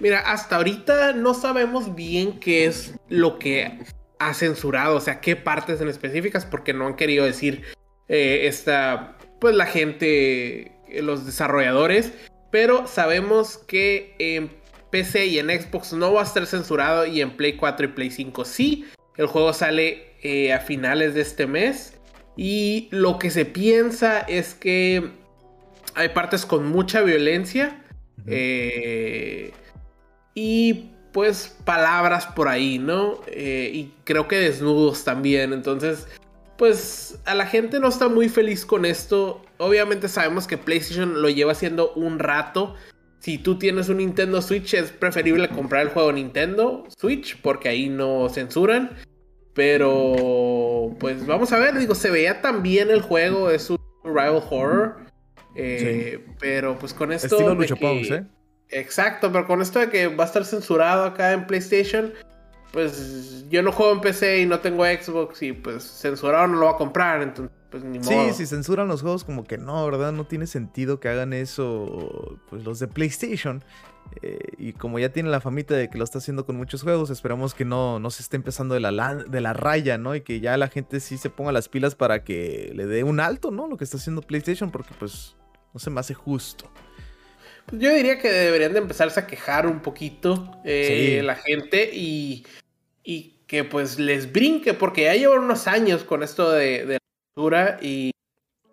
[0.00, 3.84] Mira, hasta ahorita no sabemos bien qué es lo que
[4.18, 7.62] ha censurado, o sea, qué partes en específicas, porque no han querido decir
[8.08, 12.14] eh, esta, pues la gente, los desarrolladores,
[12.50, 14.61] pero sabemos que en
[14.92, 18.10] PC y en Xbox no va a estar censurado y en Play 4 y Play
[18.10, 18.86] 5 sí.
[19.16, 21.94] El juego sale eh, a finales de este mes
[22.36, 25.10] y lo que se piensa es que
[25.94, 27.82] hay partes con mucha violencia.
[28.26, 29.52] Eh,
[30.34, 33.20] y pues palabras por ahí, ¿no?
[33.26, 35.52] Eh, y creo que desnudos también.
[35.52, 36.06] Entonces,
[36.56, 39.42] pues a la gente no está muy feliz con esto.
[39.58, 42.74] Obviamente sabemos que PlayStation lo lleva haciendo un rato.
[43.22, 47.88] Si tú tienes un Nintendo Switch es preferible comprar el juego Nintendo Switch porque ahí
[47.88, 48.90] no censuran.
[49.54, 54.42] Pero pues vamos a ver, digo, se veía tan bien el juego, es un rival
[54.50, 54.96] horror.
[55.54, 57.36] Eh, pero pues con esto...
[57.36, 58.24] Estilo Lucho ¿eh?
[58.70, 62.12] Exacto, pero con esto de que va a estar censurado acá en PlayStation,
[62.72, 66.66] pues yo no juego en PC y no tengo Xbox y pues censurado no lo
[66.66, 68.28] va a comprar, entonces pues ni modo.
[68.28, 70.12] Sí, si censuran los juegos como que no, ¿verdad?
[70.12, 73.64] No tiene sentido que hagan eso pues los de PlayStation.
[74.20, 77.08] Eh, y como ya tiene la famita de que lo está haciendo con muchos juegos,
[77.08, 80.14] esperamos que no, no se esté empezando de la, de la raya, ¿no?
[80.14, 83.20] Y que ya la gente sí se ponga las pilas para que le dé un
[83.20, 83.66] alto, ¿no?
[83.68, 85.34] Lo que está haciendo PlayStation, porque pues
[85.72, 86.70] No se me hace justo.
[87.66, 92.44] Pues yo diría que deberían de empezarse a quejar un poquito eh, la gente y,
[93.02, 96.98] y que pues les brinque, porque ya llevan unos años con esto de, de
[97.34, 98.12] cultura y,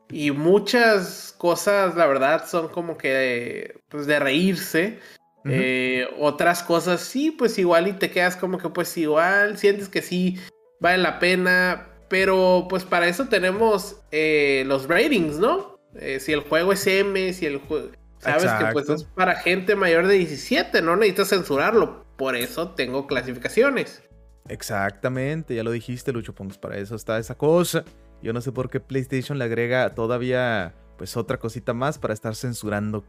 [0.09, 4.99] y muchas cosas, la verdad, son como que pues de reírse.
[5.45, 10.01] Eh, otras cosas sí, pues igual y te quedas como que pues igual, sientes que
[10.01, 10.37] sí
[10.81, 15.79] vale la pena, pero pues para eso tenemos eh, los ratings, ¿no?
[15.95, 17.89] Eh, si el juego es M, si el juego...
[18.19, 22.05] Sabes que pues es para gente mayor de 17, no necesitas censurarlo.
[22.17, 24.03] Por eso tengo clasificaciones.
[24.49, 27.85] Exactamente, ya lo dijiste, Lucho Pongs, para eso está esa cosa.
[28.21, 32.35] Yo no sé por qué PlayStation le agrega todavía pues otra cosita más para estar
[32.35, 33.05] censurando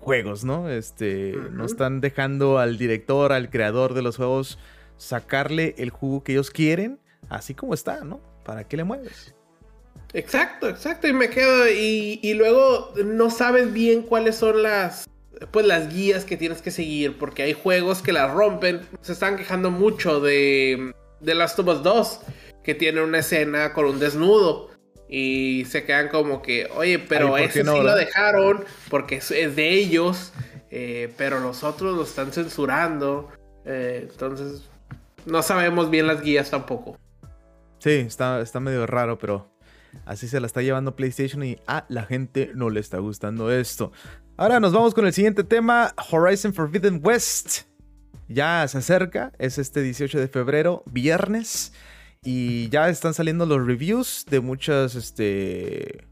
[0.00, 0.68] juegos, ¿no?
[0.68, 4.58] Este, no están dejando al director, al creador de los juegos
[4.96, 8.20] sacarle el jugo que ellos quieren, así como está, ¿no?
[8.44, 9.34] ¿Para qué le mueves?
[10.12, 15.08] Exacto, exacto, y me quedo y, luego no sabes bien cuáles son las
[15.52, 19.36] pues las guías que tienes que seguir porque hay juegos que las rompen, se están
[19.36, 22.20] quejando mucho de de Last of Us 2
[22.62, 24.70] que tiene una escena con un desnudo
[25.08, 30.32] y se quedan como que, oye, pero ese sí lo dejaron porque es, de ellos,
[30.70, 33.28] eh, pero los otros lo están censurando.
[33.64, 34.68] Eh, entonces,
[35.26, 36.96] no sabemos bien las guías tampoco.
[37.78, 39.50] Sí, está, está medio raro, pero
[40.04, 43.90] así se la está llevando PlayStation y a la gente no le está gustando esto.
[44.36, 47.62] Ahora nos vamos con el siguiente tema, Horizon Forbidden West.
[48.28, 51.72] Ya se acerca, es este 18 de febrero, viernes.
[52.22, 56.06] Y ya están saliendo los reviews de muchas este,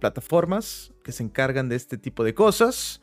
[0.00, 3.00] plataformas que se encargan de este tipo de cosas.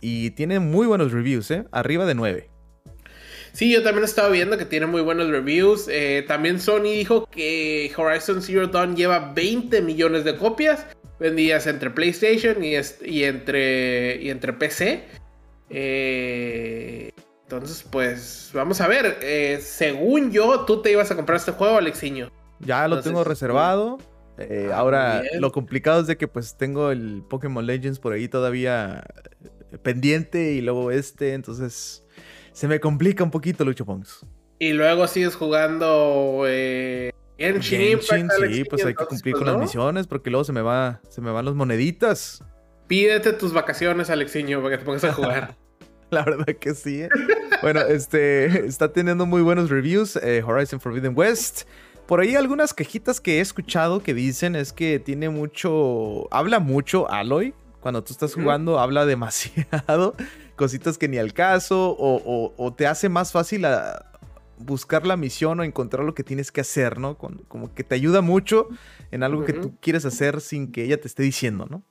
[0.00, 1.64] Y tienen muy buenos reviews, ¿eh?
[1.70, 2.50] Arriba de 9.
[3.52, 5.86] Sí, yo también he estado viendo que tiene muy buenos reviews.
[5.88, 10.86] Eh, también Sony dijo que Horizon Zero Dawn lleva 20 millones de copias
[11.20, 12.72] vendidas entre PlayStation y,
[13.04, 15.04] y entre, y entre PC.
[15.68, 17.11] Eh,
[17.52, 19.18] entonces, pues, vamos a ver.
[19.20, 22.30] Eh, según yo, tú te ibas a comprar este juego, Alexiño.
[22.60, 23.98] Ya lo tengo reservado.
[24.38, 28.28] Eh, ah, ahora, lo complicado es de que pues tengo el Pokémon Legends por ahí
[28.28, 29.04] todavía
[29.70, 32.04] eh, pendiente y luego este, entonces
[32.52, 34.24] se me complica un poquito Lucho Pongs.
[34.58, 40.06] Y luego sigues jugando eh, Genshin, sí, pues hay que cumplir pues, con las misiones
[40.06, 42.42] porque luego se me va, se me van las moneditas.
[42.86, 45.56] Pídete tus vacaciones, Alexiño, para que te pongas a jugar.
[46.22, 47.02] La verdad que sí.
[47.02, 47.08] ¿eh?
[47.62, 50.16] Bueno, este está teniendo muy buenos reviews.
[50.16, 51.62] Eh, Horizon Forbidden West.
[52.06, 56.28] Por ahí algunas quejitas que he escuchado que dicen es que tiene mucho.
[56.30, 57.54] Habla mucho Aloy.
[57.80, 60.14] Cuando tú estás jugando, habla demasiado.
[60.54, 61.96] Cositas que ni al caso.
[61.98, 63.64] O, te hace más fácil
[64.58, 67.16] buscar la misión o encontrar lo que tienes que hacer, ¿no?
[67.16, 68.68] Como que te ayuda mucho
[69.10, 71.82] en algo que tú quieres hacer sin que ella te esté diciendo, ¿no?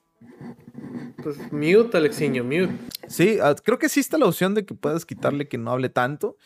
[1.23, 2.71] Pues mute, Alexiño, mute.
[3.07, 6.37] Sí, ah, creo que existe la opción de que puedas quitarle que no hable tanto.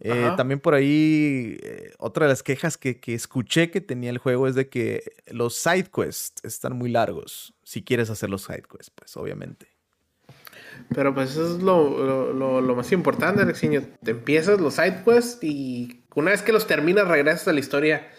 [0.00, 4.48] Eh, también por ahí, eh, otra de las quejas que, escuché que tenía el juego
[4.48, 7.54] es de que los side quests están muy largos.
[7.62, 9.68] Si quieres hacer los side quests, pues obviamente.
[10.94, 13.82] Pero pues eso es lo, más importante, Alexiño.
[14.02, 18.10] Te empiezas los side quests y una vez que los terminas regresas a la historia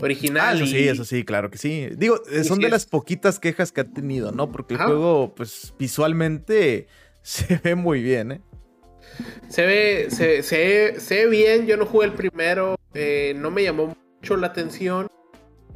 [0.00, 0.48] original.
[0.48, 1.88] Ah, eso sí, eso sí, claro que sí.
[1.96, 4.50] Digo, eh, son de las poquitas quejas que ha tenido, ¿no?
[4.50, 6.86] Porque el juego, pues, visualmente
[7.22, 8.40] se ve muy bien, ¿eh?
[9.48, 13.94] Se ve, se, se, ve bien, yo no jugué el primero, eh, no me llamó
[14.20, 15.06] mucho la atención.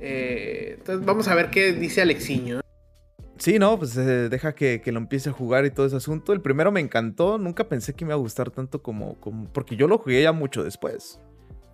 [0.01, 2.61] Eh, entonces vamos a ver qué dice Alexiño.
[3.37, 6.33] Sí, no, pues deja que, lo empiece a jugar y todo ese asunto.
[6.33, 9.77] El primero me encantó, nunca pensé que me iba a gustar tanto como, como porque
[9.77, 11.21] yo lo jugué ya mucho después.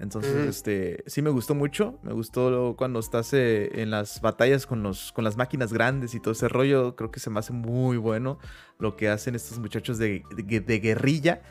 [0.00, 1.98] Entonces, este, sí me gustó mucho.
[2.02, 6.20] Me gustó cuando estás eh, en las batallas con, los, con las máquinas grandes y
[6.20, 6.96] todo ese rollo.
[6.96, 8.38] Creo que se me hace muy bueno
[8.78, 11.42] lo que hacen estos muchachos de, de, guerrilla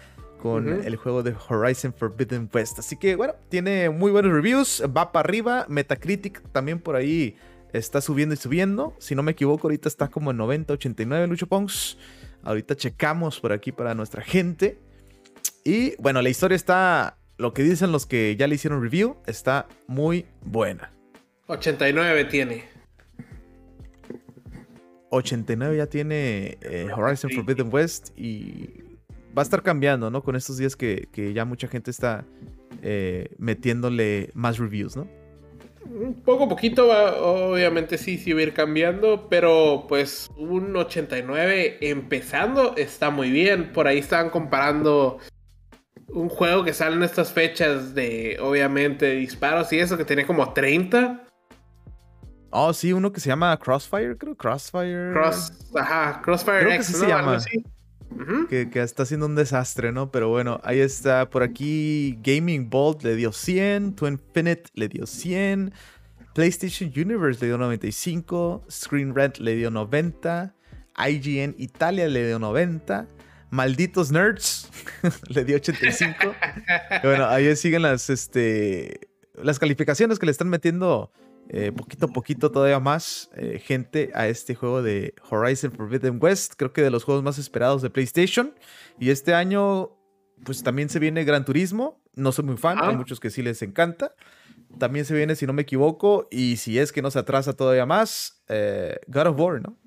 [0.42, 2.80] con el juego de Horizon Forbidden West.
[2.80, 4.84] Así que, bueno, tiene muy buenos reviews.
[4.86, 5.66] Va para arriba.
[5.70, 7.38] Metacritic también por ahí
[7.72, 8.94] está subiendo y subiendo.
[9.00, 11.98] Si no me equivoco, ahorita está como en 90, 89, Lucho Pongs.
[12.44, 14.80] Ahorita checamos por aquí para nuestra gente.
[15.64, 19.68] Y bueno, la historia está lo que dicen los que ya le hicieron review está
[19.88, 20.94] muy buena.
[21.48, 22.64] 89 tiene.
[25.10, 28.82] 89 ya tiene eh, Horizon Forbidden West y
[29.38, 30.24] va a estar cambiando, ¿no?
[30.24, 32.26] Con estos días que, ya mucha gente está
[32.82, 35.08] eh, metiéndole más reviews, ¿no?
[36.26, 41.78] Poco a poquito va, obviamente sí, sí va a ir cambiando, pero pues un 89
[41.82, 43.74] empezando está muy bien.
[43.74, 45.20] Por ahí estaban comparando
[46.10, 50.54] un juego que sale en estas fechas de, obviamente, disparos y eso, que tiene como
[50.54, 51.24] 30.
[52.52, 54.36] Oh, sí, uno que se llama Crossfire, creo.
[54.36, 55.12] Crossfire.
[55.12, 57.40] Cross, ajá, Crossfire X, se llama.
[58.48, 60.12] que, que, está haciendo un desastre, ¿no?
[60.12, 61.30] Pero bueno, ahí está.
[61.32, 63.96] Por aquí Gaming Bolt le dio 100.
[63.96, 65.74] To Infinite le dio 100.
[66.36, 68.66] PlayStation Universe le dio 95.
[68.70, 70.54] Screen Rent le dio 90.
[70.96, 73.08] IGN Italia le dio 90.
[73.54, 74.68] Malditos Nerds
[75.30, 76.18] le dio 85.
[77.04, 81.12] bueno, ahí siguen las, este, las calificaciones que le están metiendo
[81.50, 86.54] eh, poquito a poquito todavía más eh, gente a este juego de Horizon Forbidden West.
[86.58, 88.56] Creo que de los juegos más esperados de PlayStation.
[89.00, 89.92] Y este año,
[90.44, 92.02] pues también se viene Gran Turismo.
[92.16, 92.98] No soy muy fan, hay ah.
[92.98, 94.16] muchos que sí les encanta.
[94.80, 97.86] También se viene, si no me equivoco, y si es que no se atrasa todavía
[97.86, 99.78] más, eh, God of War, ¿no?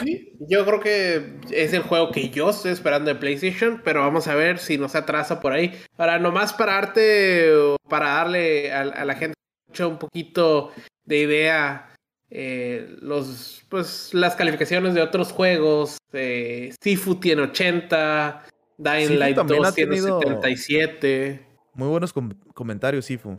[0.00, 4.28] Sí, yo creo que es el juego que yo estoy esperando de PlayStation, pero vamos
[4.28, 5.72] a ver si no se atrasa por ahí.
[5.96, 7.50] Ahora, nomás para darte,
[7.88, 9.34] para darle a, la gente
[9.80, 10.72] un poquito
[11.04, 11.94] de idea,
[12.30, 15.98] eh, los, pues, las calificaciones de otros juegos.
[16.12, 18.44] Eh, Sifu tiene 80,
[18.78, 21.46] Dying Light 2 tiene 77.
[21.74, 22.12] Muy buenos
[22.54, 23.38] comentarios, Sifu.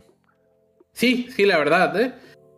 [0.92, 2.12] Sí, sí, la verdad, ¿eh?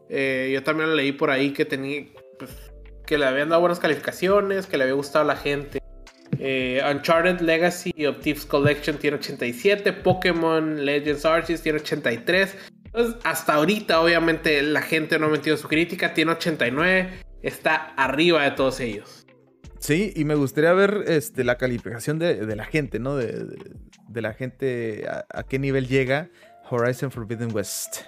[0.09, 0.51] ¿eh?
[0.53, 2.07] yo también lo leí por ahí que tenía,
[2.39, 2.70] pues,
[3.11, 5.81] que le habían dado buenas calificaciones, que le había gustado a la gente.
[6.39, 12.55] Eh, Uncharted Legacy of Thieves Collection tiene 87, Pokémon Legends Arceus tiene 83.
[12.85, 17.11] Entonces, hasta ahorita, obviamente, la gente no ha metido su crítica, tiene 89,
[17.43, 19.27] está arriba de todos ellos.
[19.81, 23.17] Sí, y me gustaría ver este, la calificación de, la gente, ¿no?
[23.17, 23.57] De,
[24.15, 26.31] la gente, a, qué nivel llega
[26.71, 28.03] Horizon Forbidden West.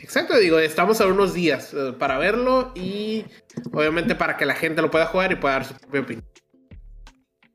[0.00, 3.24] Exacto, digo, estamos a unos días eh, para verlo y
[3.72, 6.24] obviamente para que la gente lo pueda jugar y pueda dar su propia opinión.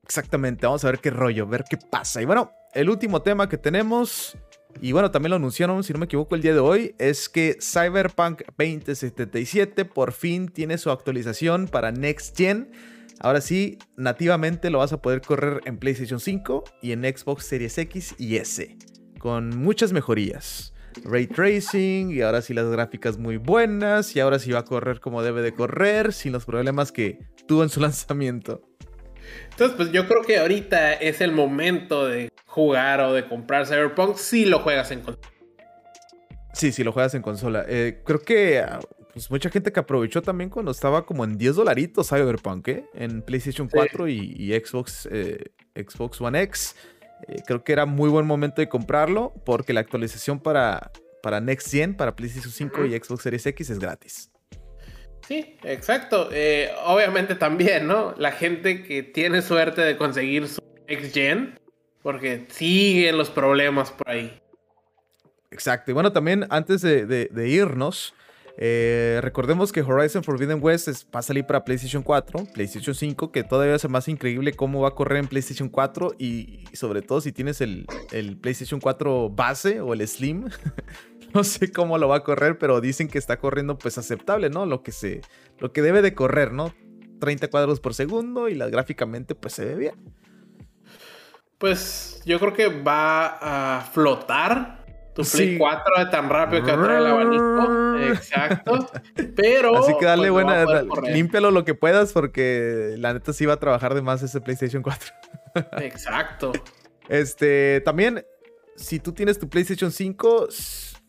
[0.04, 2.22] Exactamente, vamos a ver qué rollo, ver qué pasa.
[2.22, 4.38] Y bueno, el último tema que tenemos,
[4.80, 7.58] y bueno, también lo anunciaron, si no me equivoco, el día de hoy, es que
[7.60, 12.72] Cyberpunk 2077 por fin tiene su actualización para Next Gen.
[13.20, 17.78] Ahora sí, nativamente lo vas a poder correr en PlayStation 5 y en Xbox Series
[17.78, 18.78] X y S,
[19.18, 24.52] con muchas mejorías ray tracing y ahora sí las gráficas muy buenas y ahora sí
[24.52, 28.62] va a correr como debe de correr sin los problemas que tuvo en su lanzamiento.
[29.52, 34.18] Entonces, pues yo creo que ahorita es el momento de jugar o de comprar Cyberpunk
[34.18, 35.28] si lo juegas en consola.
[36.54, 37.66] Sí, si lo juegas en consola.
[37.68, 38.64] Eh, creo que
[39.16, 42.86] pues mucha gente que aprovechó también cuando estaba como en 10 dolaritos Cyberpunk, ¿eh?
[42.94, 46.76] En PlayStation 4 y, Xbox, eh, Xbox One X.
[47.28, 50.92] Eh, creo que era muy buen momento de comprarlo porque la actualización para,
[51.22, 54.32] para Next Gen, para PlayStation 5 y Xbox Series X es gratis.
[55.28, 56.30] Sí, exacto.
[56.32, 58.14] Eh, obviamente también, ¿no?
[58.18, 61.60] La gente que tiene suerte de conseguir su Next Gen,
[62.04, 64.40] porque siguen los problemas por ahí.
[65.50, 65.92] Exacto.
[65.92, 68.14] Y bueno, también antes de irnos,
[68.58, 73.44] eh, recordemos que Horizon Forbidden West va a salir para PlayStation 4, PlayStation 5, que
[73.44, 77.32] todavía es más increíble cómo va a correr en PlayStation 4 y, sobre todo si
[77.32, 77.86] tienes el,
[78.42, 80.50] PlayStation 4 base o el Slim.
[81.34, 84.66] no sé cómo lo va a correr, pero dicen que está corriendo pues aceptable, ¿no?
[84.66, 85.22] Lo que, se,
[85.60, 86.74] lo que debe de correr, ¿no?
[87.20, 89.96] 30 cuadros por segundo y la, gráficamente pues se ve bien.
[91.58, 94.85] Pues yo creo que va a flotar
[95.16, 97.98] tu Play 4 de tan rápido que atrae el abanico.
[98.00, 98.90] Exacto.
[99.36, 99.78] Pero.
[99.78, 100.66] Así que dale pues, buena.
[101.10, 104.84] límpialo lo que puedas porque la neta sí va a trabajar de más ese PlayStation
[104.84, 105.14] 4.
[105.80, 106.52] Exacto.
[107.08, 107.82] Este.
[107.86, 108.26] También,
[108.76, 110.48] si tú tienes tu PlayStation 5,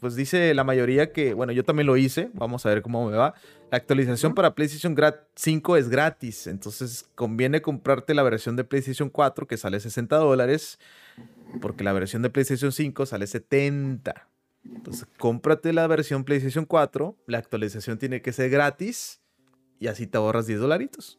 [0.00, 1.34] pues dice la mayoría que.
[1.34, 2.30] Bueno, yo también lo hice.
[2.34, 3.34] Vamos a ver cómo me va.
[3.70, 4.96] La actualización para PlayStation
[5.34, 6.46] 5 es gratis.
[6.46, 10.78] Entonces conviene comprarte la versión de PlayStation 4 que sale 60 dólares
[11.60, 14.28] porque la versión de PlayStation 5 sale 70.
[14.74, 19.20] Entonces, cómprate la versión PlayStation 4, la actualización tiene que ser gratis
[19.78, 21.18] y así te ahorras 10 dolaritos.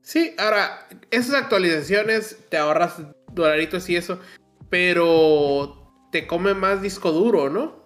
[0.00, 3.00] Sí, ahora, esas actualizaciones te ahorras
[3.32, 4.20] dolaritos y eso,
[4.68, 5.83] pero
[6.14, 7.82] te come más disco duro, ¿no?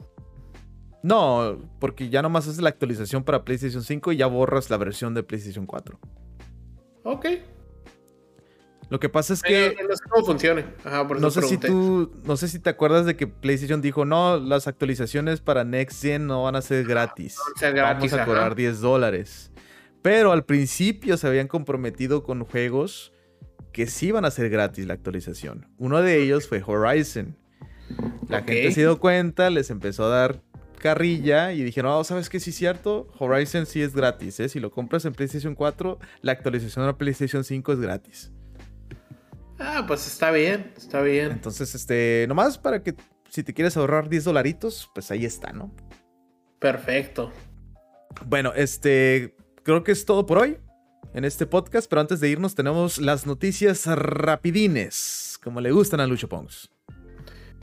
[1.03, 5.15] No, porque ya nomás haces la actualización para PlayStation 5 y ya borras la versión
[5.15, 5.99] de PlayStation 4.
[7.05, 7.27] Ok,
[8.91, 9.75] lo que pasa es que.
[9.89, 10.67] no sé cómo funcione.
[11.19, 12.13] no sé si tú.
[12.25, 16.27] No sé si te acuerdas de que PlayStation dijo: No, las actualizaciones para Next Gen
[16.27, 17.39] no van a ser gratis.
[17.63, 19.51] Vamos a cobrar 10 dólares.
[20.03, 23.11] Pero al principio se habían comprometido con juegos
[23.73, 25.67] que sí iban a ser gratis la actualización.
[25.79, 27.39] Uno de ellos fue Horizon.
[28.29, 30.43] La gente se dio cuenta, les empezó a dar
[30.79, 32.41] carrilla y dijeron, oh, ¿sabes qué?
[32.41, 34.49] Sí es cierto, Horizon sí es gratis, ¿eh?
[34.49, 38.33] Si lo compras en PlayStation 4, la actualización a PlayStation 5 es gratis.
[39.59, 41.33] Ah, pues está bien, está bien.
[41.33, 42.95] Entonces, este, nomás para que
[43.29, 45.75] si te quieres ahorrar 10 dolaritos, pues ahí está, ¿no?
[46.61, 47.33] Perfecto.
[48.27, 50.59] Bueno, este, creo que es todo por hoy
[51.15, 56.07] en este podcast, pero antes de irnos tenemos las noticias rapidines, como le gustan a
[56.07, 56.71] Lucho Pongs.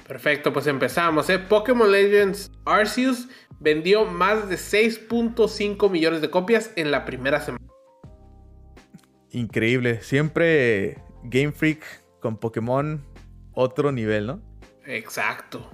[0.08, 1.30] Perfecto, pues empezamos.
[1.30, 1.40] ¿eh?
[1.40, 3.28] Pokémon Legends Arceus
[3.60, 7.66] vendió más de 6.5 millones de copias en la primera semana.
[9.32, 10.02] Increíble.
[10.02, 11.84] Siempre Game Freak
[12.20, 13.04] con Pokémon,
[13.54, 14.42] otro nivel, ¿no?
[14.86, 15.68] Exacto.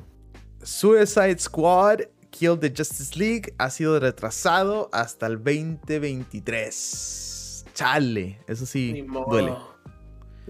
[0.64, 7.66] Suicide Squad Kill the Justice League ha sido retrasado hasta el 2023.
[7.74, 9.54] Chale, eso sí duele.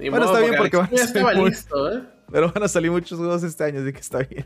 [0.09, 2.01] Bueno, está bien porque van a salir listo, ¿eh?
[2.31, 4.45] Pero van a salir muchos juegos este año, así que está bien.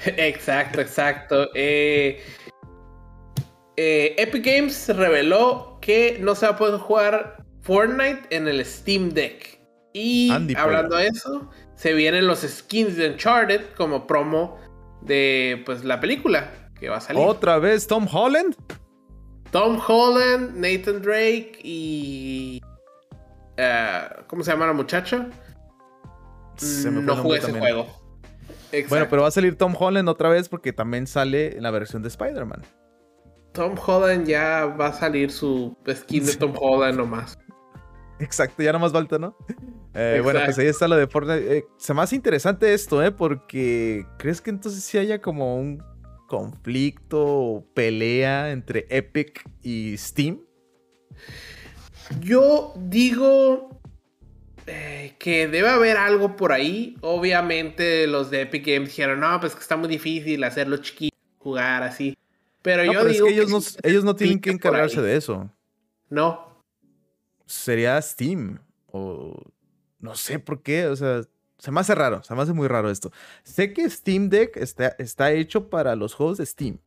[0.16, 1.50] Exacto, exacto.
[1.54, 2.22] Eh,
[3.76, 9.10] eh, Epic Games reveló que no se va a poder jugar Fortnite en el Steam
[9.10, 9.60] Deck.
[9.92, 14.58] Y hablando de eso, se vienen los skins de Uncharted como promo
[15.02, 17.22] de pues la película que va a salir.
[17.22, 18.54] ¿Otra vez Tom Holland?
[19.50, 22.60] Tom Holland, Nathan Drake y.
[23.62, 25.28] Eh, ¿Cómo se llama la muchacha?
[26.90, 27.86] no jugué ese juego.
[28.88, 32.02] Bueno, pero va a salir Tom Holland otra vez porque también sale en la versión
[32.02, 32.62] de Spider-Man.
[33.52, 37.36] Tom Holland ya va a salir su skin de Tom Holland nomás.
[38.20, 39.36] Exacto, ya nomás falta, ¿no?
[39.94, 41.58] Eh, bueno, pues ahí está lo de Fortnite.
[41.58, 43.10] Eh, se me hace interesante esto, ¿eh?
[43.10, 45.82] Porque ¿crees que entonces sí haya como un
[46.28, 50.40] conflicto o pelea entre Epic y Steam?
[52.18, 53.80] Yo digo
[54.66, 56.96] eh, que debe haber algo por ahí.
[57.00, 61.82] Obviamente los de Epic Games dijeron, no, pues que está muy difícil hacerlo chiquito, jugar
[61.82, 62.16] así.
[62.62, 63.26] Pero yo digo...
[63.26, 65.50] que ellos, no, ellos no tienen que encargarse de eso.
[66.08, 66.62] No.
[67.46, 68.58] Sería Steam.
[68.92, 69.40] O
[70.00, 71.22] no sé por qué, o sea,
[71.58, 73.12] se me hace raro, se me hace muy raro esto.
[73.42, 76.78] Sé que Steam Deck está, está hecho para los juegos de Steam.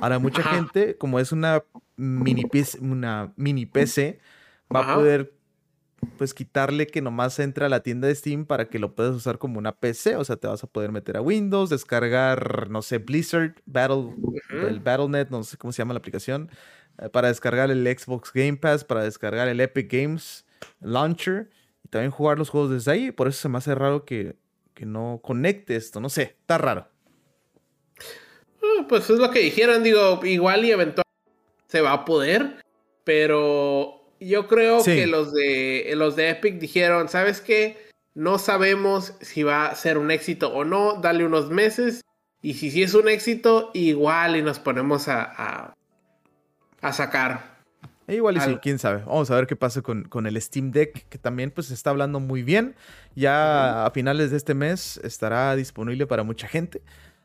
[0.00, 1.64] Ahora, mucha gente, como es una
[1.96, 2.44] mini,
[2.80, 4.18] una mini PC,
[4.74, 5.38] va a poder
[6.16, 9.38] pues quitarle que nomás entre a la tienda de Steam para que lo puedas usar
[9.38, 10.16] como una PC.
[10.16, 14.14] O sea, te vas a poder meter a Windows, descargar, no sé, Blizzard, Battle,
[14.50, 16.50] el Battle.net, no sé cómo se llama la aplicación,
[16.98, 20.44] eh, para descargar el Xbox Game Pass, para descargar el Epic Games
[20.80, 21.50] Launcher
[21.84, 23.12] y también jugar los juegos desde ahí.
[23.12, 24.36] Por eso se me hace raro que,
[24.80, 26.00] no conecte esto.
[26.00, 26.86] No sé, está raro.
[28.62, 31.02] Ah, pues es lo que dijeron, digo, igual y eventualmente
[31.66, 32.64] se va a poder,
[33.02, 37.88] pero yo creo que los de, los de Epic dijeron, ¿sabes qué?
[38.14, 42.04] No sabemos si va a ser un éxito o no, dale unos meses.
[42.40, 45.74] Y si sí es un éxito, igual y nos ponemos a, a,
[46.80, 47.58] a sacar.
[48.06, 49.02] E igual y sí, quién sabe.
[49.04, 52.20] Vamos a ver qué pasa con, con, el Steam Deck, que también pues está hablando
[52.20, 52.74] muy bien.
[53.14, 56.82] Ya a finales de este mes estará disponible para mucha gente.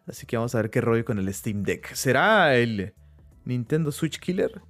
[0.07, 1.93] Así que vamos a ver qué rollo con el Steam Deck.
[1.93, 2.93] ¿Será el
[3.45, 4.61] Nintendo Switch Killer?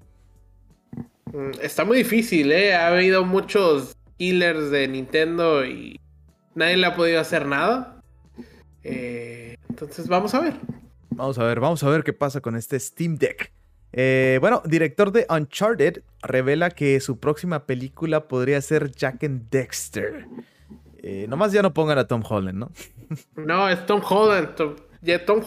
[1.34, 2.73] Mm, está muy difícil, ¿eh?
[2.75, 5.99] Ha habido muchos killers de Nintendo y
[6.55, 8.01] nadie le ha podido hacer nada.
[8.84, 10.53] Eh, entonces vamos a ver.
[11.09, 13.51] Vamos a ver, vamos a ver qué pasa con este Steam Deck.
[13.91, 20.27] Eh, bueno, director de Uncharted revela que su próxima película podría ser Jack and Dexter.
[20.97, 22.71] Eh, nomás ya no pongan a Tom Holland, ¿no?
[23.36, 24.55] No, es Tom Holland.
[24.55, 24.75] Tom,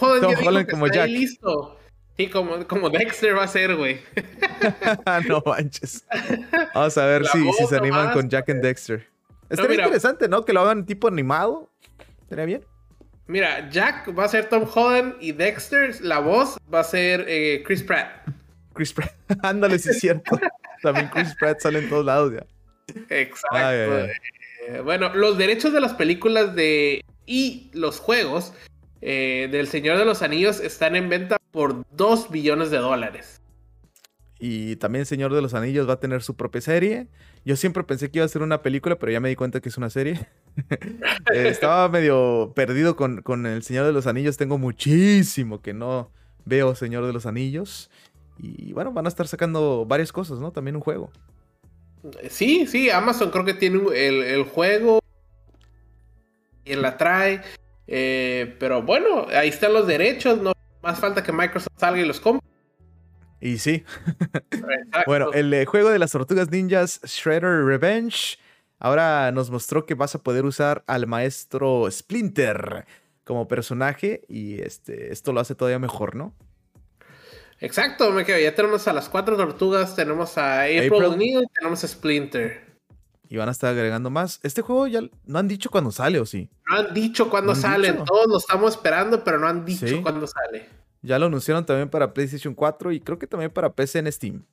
[0.01, 1.09] Holland, como Jack.
[1.09, 1.76] listo.
[2.17, 4.01] Sí, como, como Dexter va a ser, güey.
[5.29, 6.07] no manches.
[6.75, 9.07] Vamos a ver si, si, se animan con Jack and Dexter.
[9.51, 10.45] Estaría interesante, ¿no?
[10.45, 11.71] Que lo hagan tipo animado.
[12.23, 12.65] Estaría bien.
[13.29, 17.63] Mira, Jack va a ser Tom Holland y Dexter, la voz va a ser eh,
[17.67, 18.25] Chris Pratt.
[18.73, 19.13] Chris Pratt,
[19.43, 20.39] ándale, sí es cierto.
[20.83, 22.47] También Chris Pratt sale en todos lados ya.
[23.09, 23.59] Exacto.
[24.69, 28.53] Eh, bueno, los derechos de las películas de y los juegos
[29.01, 33.41] eh, del Señor de los Anillos están en venta por 2 billones de dólares.
[34.39, 37.07] Y también Señor de los Anillos va a tener su propia serie.
[37.47, 39.71] Yo siempre pensé que iba a ser una película, pero ya me di cuenta que
[39.71, 40.29] es una serie.
[41.35, 44.37] Eh, estaba medio perdido con, El Señor de los Anillos.
[44.37, 46.11] Tengo muchísimo que no
[46.45, 47.91] veo Señor de los Anillos.
[48.39, 50.53] Y bueno, van a estar sacando varias cosas, ¿no?
[50.53, 51.11] También un juego.
[52.29, 55.01] Sí, sí, Amazon creo que tiene el, juego.
[56.67, 57.41] Y la trae.
[57.87, 60.41] Eh, pero bueno, ahí están los derechos.
[60.41, 60.56] No
[60.87, 62.47] más falta que Microsoft salga y los compre.
[63.41, 63.85] Y sí.
[65.07, 68.39] bueno, el eh, juego de las tortugas ninjas Shredder Revenge
[68.79, 72.87] ahora nos mostró que vas a poder usar al maestro Splinter
[73.25, 76.35] como personaje y este, esto lo hace todavía mejor, ¿no?
[77.59, 78.39] Exacto, me quedo.
[78.39, 82.66] Ya tenemos a las cuatro tortugas, tenemos a April, O'Neil y tenemos a Splinter.
[83.29, 84.41] Y van a estar agregando más.
[84.43, 86.49] Este juego ya no han dicho cuándo sale, ¿o sí?
[86.69, 87.93] No han dicho cuándo sale.
[87.93, 90.69] Todos lo estamos esperando, pero no han dicho cuándo sale.
[91.03, 94.45] Ya lo anunciaron también para PlayStation 4 y creo que también para PC en Steam.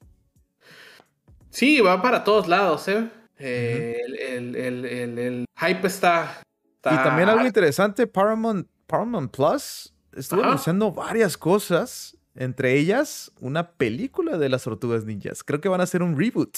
[1.49, 3.09] Sí, va para todos lados, ¿eh?
[3.38, 3.97] eh
[4.38, 6.41] el, hype está,
[6.80, 14.38] Y también algo interesante, Paramount, Paramount Plus estuvo anunciando varias cosas, entre ellas una película
[14.38, 15.43] de las tortugas ninjas.
[15.43, 16.57] Creo que van a hacer un reboot.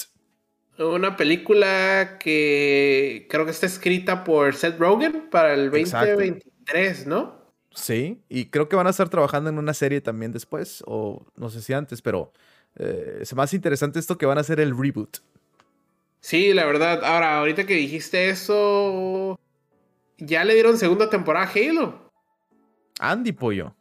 [0.78, 7.36] Una película que creo que está escrita por Seth Rogen para el 2023, ¿no?
[7.74, 11.50] Sí, y creo que van a estar trabajando en una serie también después, o no
[11.50, 12.32] sé si antes, pero
[12.76, 15.18] eh, es más interesante esto que van a hacer el reboot.
[16.20, 17.04] Sí, la verdad.
[17.04, 19.38] Ahora, ahorita que dijiste eso,
[20.18, 22.10] ya le dieron segunda temporada a Halo.
[22.98, 23.74] Andy Pollo.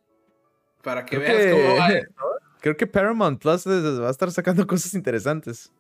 [0.84, 1.90] Para que veas cómo va
[2.62, 5.72] Creo que Paramount Plus va a estar sacando cosas interesantes.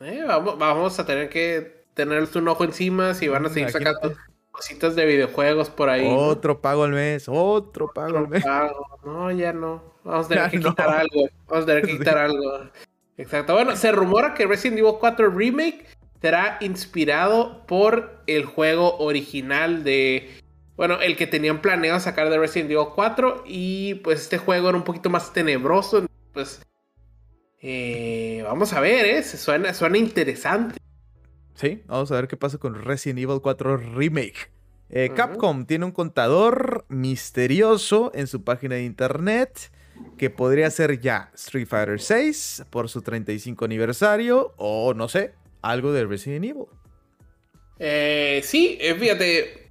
[0.00, 4.14] Eh, vamos, a tener que tener un ojo encima si van a seguir sacando
[4.50, 6.06] cositas de videojuegos por ahí.
[6.08, 8.44] Otro pago al mes, otro pago al mes.
[9.04, 9.82] No, ya no.
[10.04, 11.28] Vamos a tener que quitar algo.
[11.48, 12.70] Vamos a tener que quitar algo.
[13.16, 13.54] Exacto.
[13.54, 15.86] Bueno, se rumora que Resident Evil 4 Remake
[16.20, 20.30] será inspirado por el juego original de.
[20.76, 23.44] Bueno, el que tenían planeado sacar de Resident Evil 4.
[23.46, 26.06] Y pues este juego era un poquito más tenebroso.
[26.32, 26.60] Pues
[27.60, 29.22] eh, vamos a ver, ¿eh?
[29.22, 30.78] Suena, suena interesante.
[31.54, 34.50] Sí, vamos a ver qué pasa con Resident Evil 4 Remake.
[34.90, 39.70] Eh, Capcom tiene un contador misterioso en su página de internet
[40.16, 45.92] que podría ser ya Street Fighter 6 por su 35 aniversario o no sé, algo
[45.92, 46.66] de Resident Evil.
[47.80, 49.70] Eh, sí, fíjate,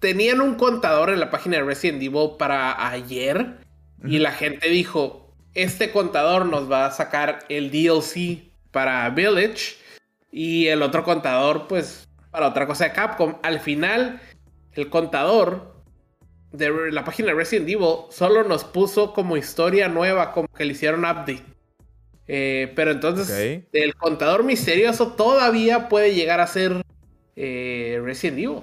[0.00, 3.58] tenían un contador en la página de Resident Evil para ayer
[4.04, 5.25] y la gente dijo,
[5.56, 9.76] este contador nos va a sacar el DLC para Village
[10.30, 13.36] y el otro contador, pues, para otra cosa de Capcom.
[13.42, 14.20] Al final,
[14.74, 15.74] el contador
[16.52, 20.72] de la página de Resident Evil solo nos puso como historia nueva, como que le
[20.72, 21.42] hicieron update.
[22.28, 26.84] Eh, pero entonces, el contador misterioso todavía puede llegar a ser
[27.34, 28.60] eh, Resident Evil.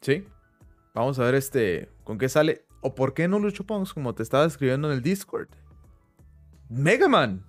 [0.00, 0.24] Sí.
[0.94, 2.64] Vamos a ver este con qué sale.
[2.80, 5.48] ¿O por qué no lo chupamos como te estaba escribiendo en el Discord?
[6.70, 7.44] Mega Man.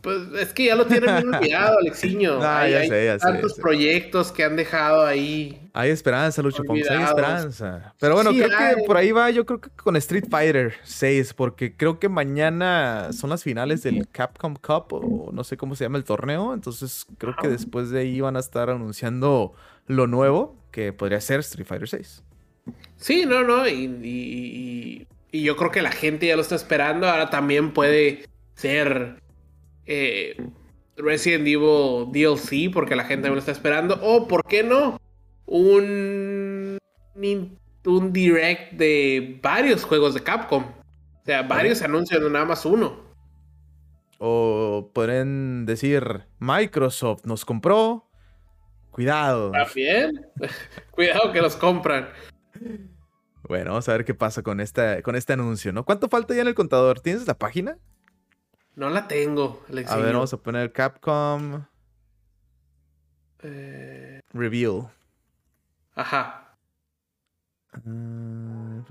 [0.00, 2.38] Pues es que ya lo tienen olvidado, Alexiño.
[2.40, 2.88] Ah, hay,
[3.18, 5.68] tantos proyectos que han dejado ahí.
[5.74, 7.92] Hay esperanza, Lucho Ponce, hay esperanza.
[8.00, 11.76] Pero bueno, creo que por ahí va, yo creo que con Street Fighter 6, porque
[11.76, 15.98] creo que mañana son las finales del Capcom Cup, o no sé cómo se llama
[15.98, 16.54] el torneo.
[16.54, 19.52] Entonces creo que después de ahí van a estar anunciando
[19.86, 22.22] lo nuevo, que podría ser Street Fighter 6.
[22.96, 25.06] Sí, no, no, y y
[25.42, 27.08] yo creo que la gente ya lo está esperando.
[27.08, 29.20] Ahora también puede ser
[29.86, 30.36] eh,
[30.96, 33.98] Resident Evil DLC, porque la gente también lo está esperando.
[34.02, 35.00] O, ¿por qué no?
[35.46, 36.78] Un,
[37.14, 40.64] un direct de varios juegos de Capcom.
[40.64, 43.04] O sea, varios anuncios, no nada más uno.
[44.18, 48.08] O pueden decir, Microsoft nos compró.
[48.90, 49.50] Cuidado.
[49.50, 50.26] También.
[50.90, 52.08] Cuidado que los compran.
[53.48, 55.84] Bueno, vamos a ver qué pasa con, esta, con este anuncio, ¿no?
[55.84, 57.00] ¿Cuánto falta ya en el contador?
[57.00, 57.78] ¿Tienes la página?
[58.74, 61.64] No la tengo, A ver, vamos a poner Capcom.
[63.42, 64.20] Eh...
[64.32, 64.90] Reveal.
[65.94, 66.56] Ajá.
[67.86, 68.82] Uh,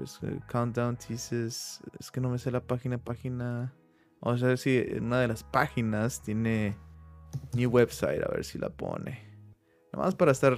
[0.48, 1.82] countdown teases.
[2.00, 3.74] Es que no me sé la página, página.
[4.22, 6.78] Vamos a ver si en una de las páginas tiene
[7.54, 9.22] new website, a ver si la pone.
[9.92, 10.58] Nada más para estar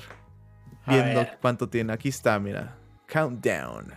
[0.85, 1.91] viendo cuánto tiene.
[1.93, 2.77] Aquí está, mira.
[3.11, 3.93] Countdown.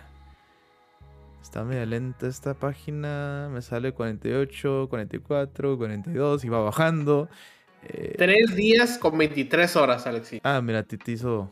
[1.43, 3.49] Está media lenta esta página.
[3.53, 7.29] Me sale 48, 44, 42 y va bajando.
[7.83, 10.41] Eh, Tres días con 23 horas, Alexi.
[10.45, 11.51] Ah, mira, te hizo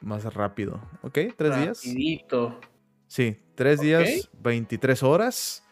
[0.00, 0.80] más rápido.
[1.02, 1.18] ¿Ok?
[1.36, 2.48] ¿Tres Rapidito.
[2.48, 2.70] días?
[3.06, 5.64] Sí, tres días, 23 horas.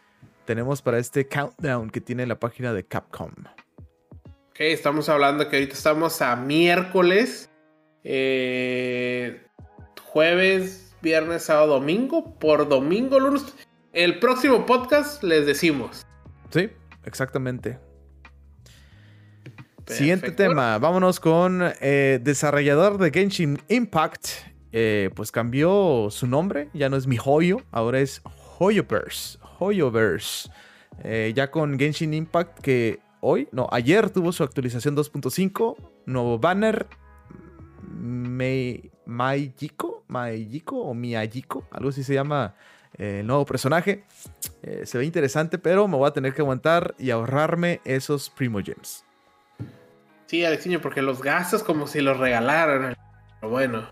[0.45, 3.31] Tenemos para este countdown que tiene la página de Capcom.
[4.49, 7.49] Ok, estamos hablando que ahorita estamos a miércoles.
[8.03, 9.41] Eh,
[10.03, 12.35] jueves viernes, sábado, domingo.
[12.39, 13.43] Por domingo, lunes.
[13.93, 16.05] El próximo podcast les decimos.
[16.49, 16.69] Sí,
[17.05, 17.79] exactamente.
[19.87, 24.27] Siguiente tema, vámonos con eh, desarrollador de Genshin Impact.
[24.71, 28.21] Eh, pues cambió su nombre, ya no es mi Hoyo, ahora es
[28.57, 29.37] Hoyoverse.
[29.59, 30.49] Hoyoverse.
[31.03, 35.75] Eh, ya con Genshin Impact que hoy, no, ayer tuvo su actualización 2.5,
[36.05, 36.87] nuevo banner,
[37.89, 42.55] May, Mayiko, Mayiko o Miyajiko, algo así se llama
[42.97, 44.03] eh, el nuevo personaje.
[44.63, 48.59] Eh, se ve interesante, pero me voy a tener que aguantar y ahorrarme esos Primo
[48.59, 49.05] Gems.
[50.27, 52.95] Sí, Alexiño, porque los gastos como si los regalaran.
[53.39, 53.89] Pero bueno.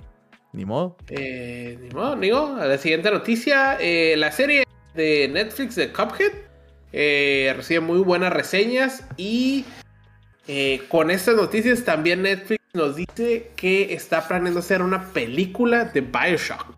[0.53, 0.95] Ni modo.
[1.09, 2.55] Eh, ni modo, digo.
[2.55, 3.77] A la siguiente noticia,
[4.15, 6.33] la serie de Netflix de Cuphead.
[7.55, 9.65] Recibe muy buenas reseñas y
[10.87, 16.75] con estas noticias también Netflix nos dice que está planeando hacer una película de Bioshock.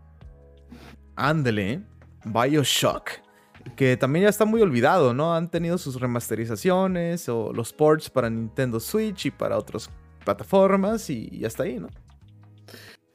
[1.15, 1.81] Ándele,
[2.25, 3.11] Bioshock.
[3.75, 5.35] Que también ya está muy olvidado, ¿no?
[5.35, 9.89] Han tenido sus remasterizaciones o los ports para Nintendo Switch y para otras
[10.23, 11.89] plataformas y ya está ahí, ¿no?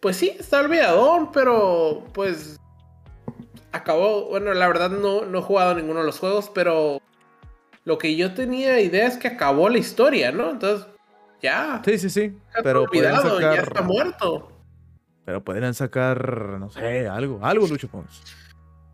[0.00, 2.60] Pues sí, está olvidado, pero pues
[3.72, 4.28] acabó.
[4.28, 7.00] Bueno, la verdad no, no he jugado ninguno de los juegos, pero
[7.84, 10.50] lo que yo tenía idea es que acabó la historia, ¿no?
[10.50, 10.86] Entonces,
[11.40, 11.82] ya.
[11.84, 12.38] Sí, sí, sí.
[12.62, 13.54] Pero olvidado, sacar...
[13.54, 14.52] ya está muerto.
[15.24, 18.22] Pero podrían sacar, no sé, algo, algo, Lucho Pons.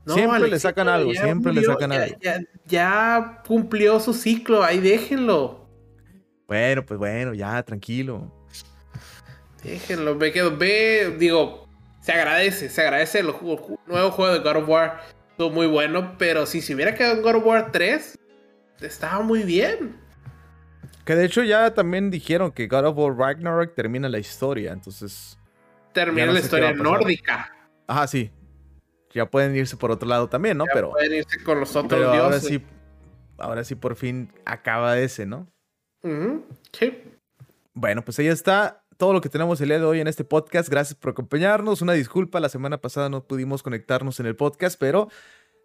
[0.07, 2.17] siempre le sacan algo, siempre le sacan algo.
[2.67, 5.69] Ya, cumplió su ciclo, ahí déjenlo.
[6.49, 8.33] Bueno, pues bueno, ya, tranquilo.
[9.63, 11.69] Déjenlo, me quedo, ve, digo,
[12.01, 13.27] se agradece, se agradece el
[13.87, 15.03] nuevo juego de God of War.
[15.31, 18.19] Estuvo muy bueno, pero si se hubiera quedado en God of War 3,
[18.81, 20.02] estaba muy bien.
[21.05, 25.39] Que de hecho ya también dijeron que God of War Ragnarok termina la historia, entonces
[25.93, 27.51] termina la historia nórdica.
[27.87, 28.31] Ajá, sí.
[29.11, 30.65] Ya pueden irse por otro lado también, ¿no?
[30.73, 32.21] pero pueden irse con los otros dioses.
[32.23, 32.63] Ahora sí,
[33.39, 35.49] ahora sí por fin acaba ese, ¿no?
[36.73, 37.03] Sí.
[37.75, 40.69] Bueno, pues ahí está todo lo que tenemos el día de hoy en este podcast.
[40.69, 41.83] Gracias por acompañarnos.
[41.83, 45.09] Una disculpa, la semana pasada no pudimos conectarnos en el podcast, pero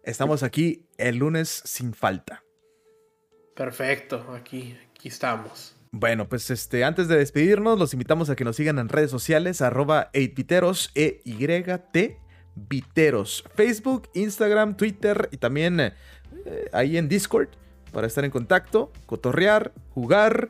[0.02, 2.42] estamos aquí el lunes sin falta.
[3.54, 5.76] Perfecto, aquí, aquí estamos.
[5.92, 9.62] Bueno, pues este, antes de despedirnos, los invitamos a que nos sigan en redes sociales,
[9.62, 12.18] arroba 8viteros, E-Y-T,
[12.56, 13.44] Viteros.
[13.54, 15.94] Facebook, Instagram, Twitter y también eh,
[16.72, 17.48] ahí en Discord
[17.92, 20.48] para estar en contacto, cotorrear, jugar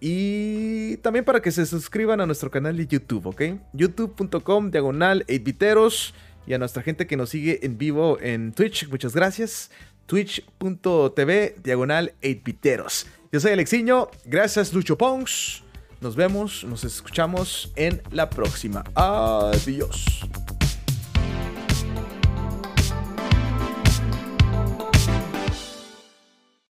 [0.00, 3.42] y también para que se suscriban a nuestro canal de YouTube, ¿ok?
[3.72, 6.12] youtube.com diagonal 8viteros
[6.48, 9.70] y a nuestra gente que nos sigue en vivo en Twitch, muchas gracias.
[10.06, 13.06] Twitch.tv diagonal 8viteros.
[13.34, 15.64] Yo soy Alexiño, gracias Lucho Pongs.
[16.00, 18.84] Nos vemos, nos escuchamos en la próxima.
[18.94, 20.24] Adiós.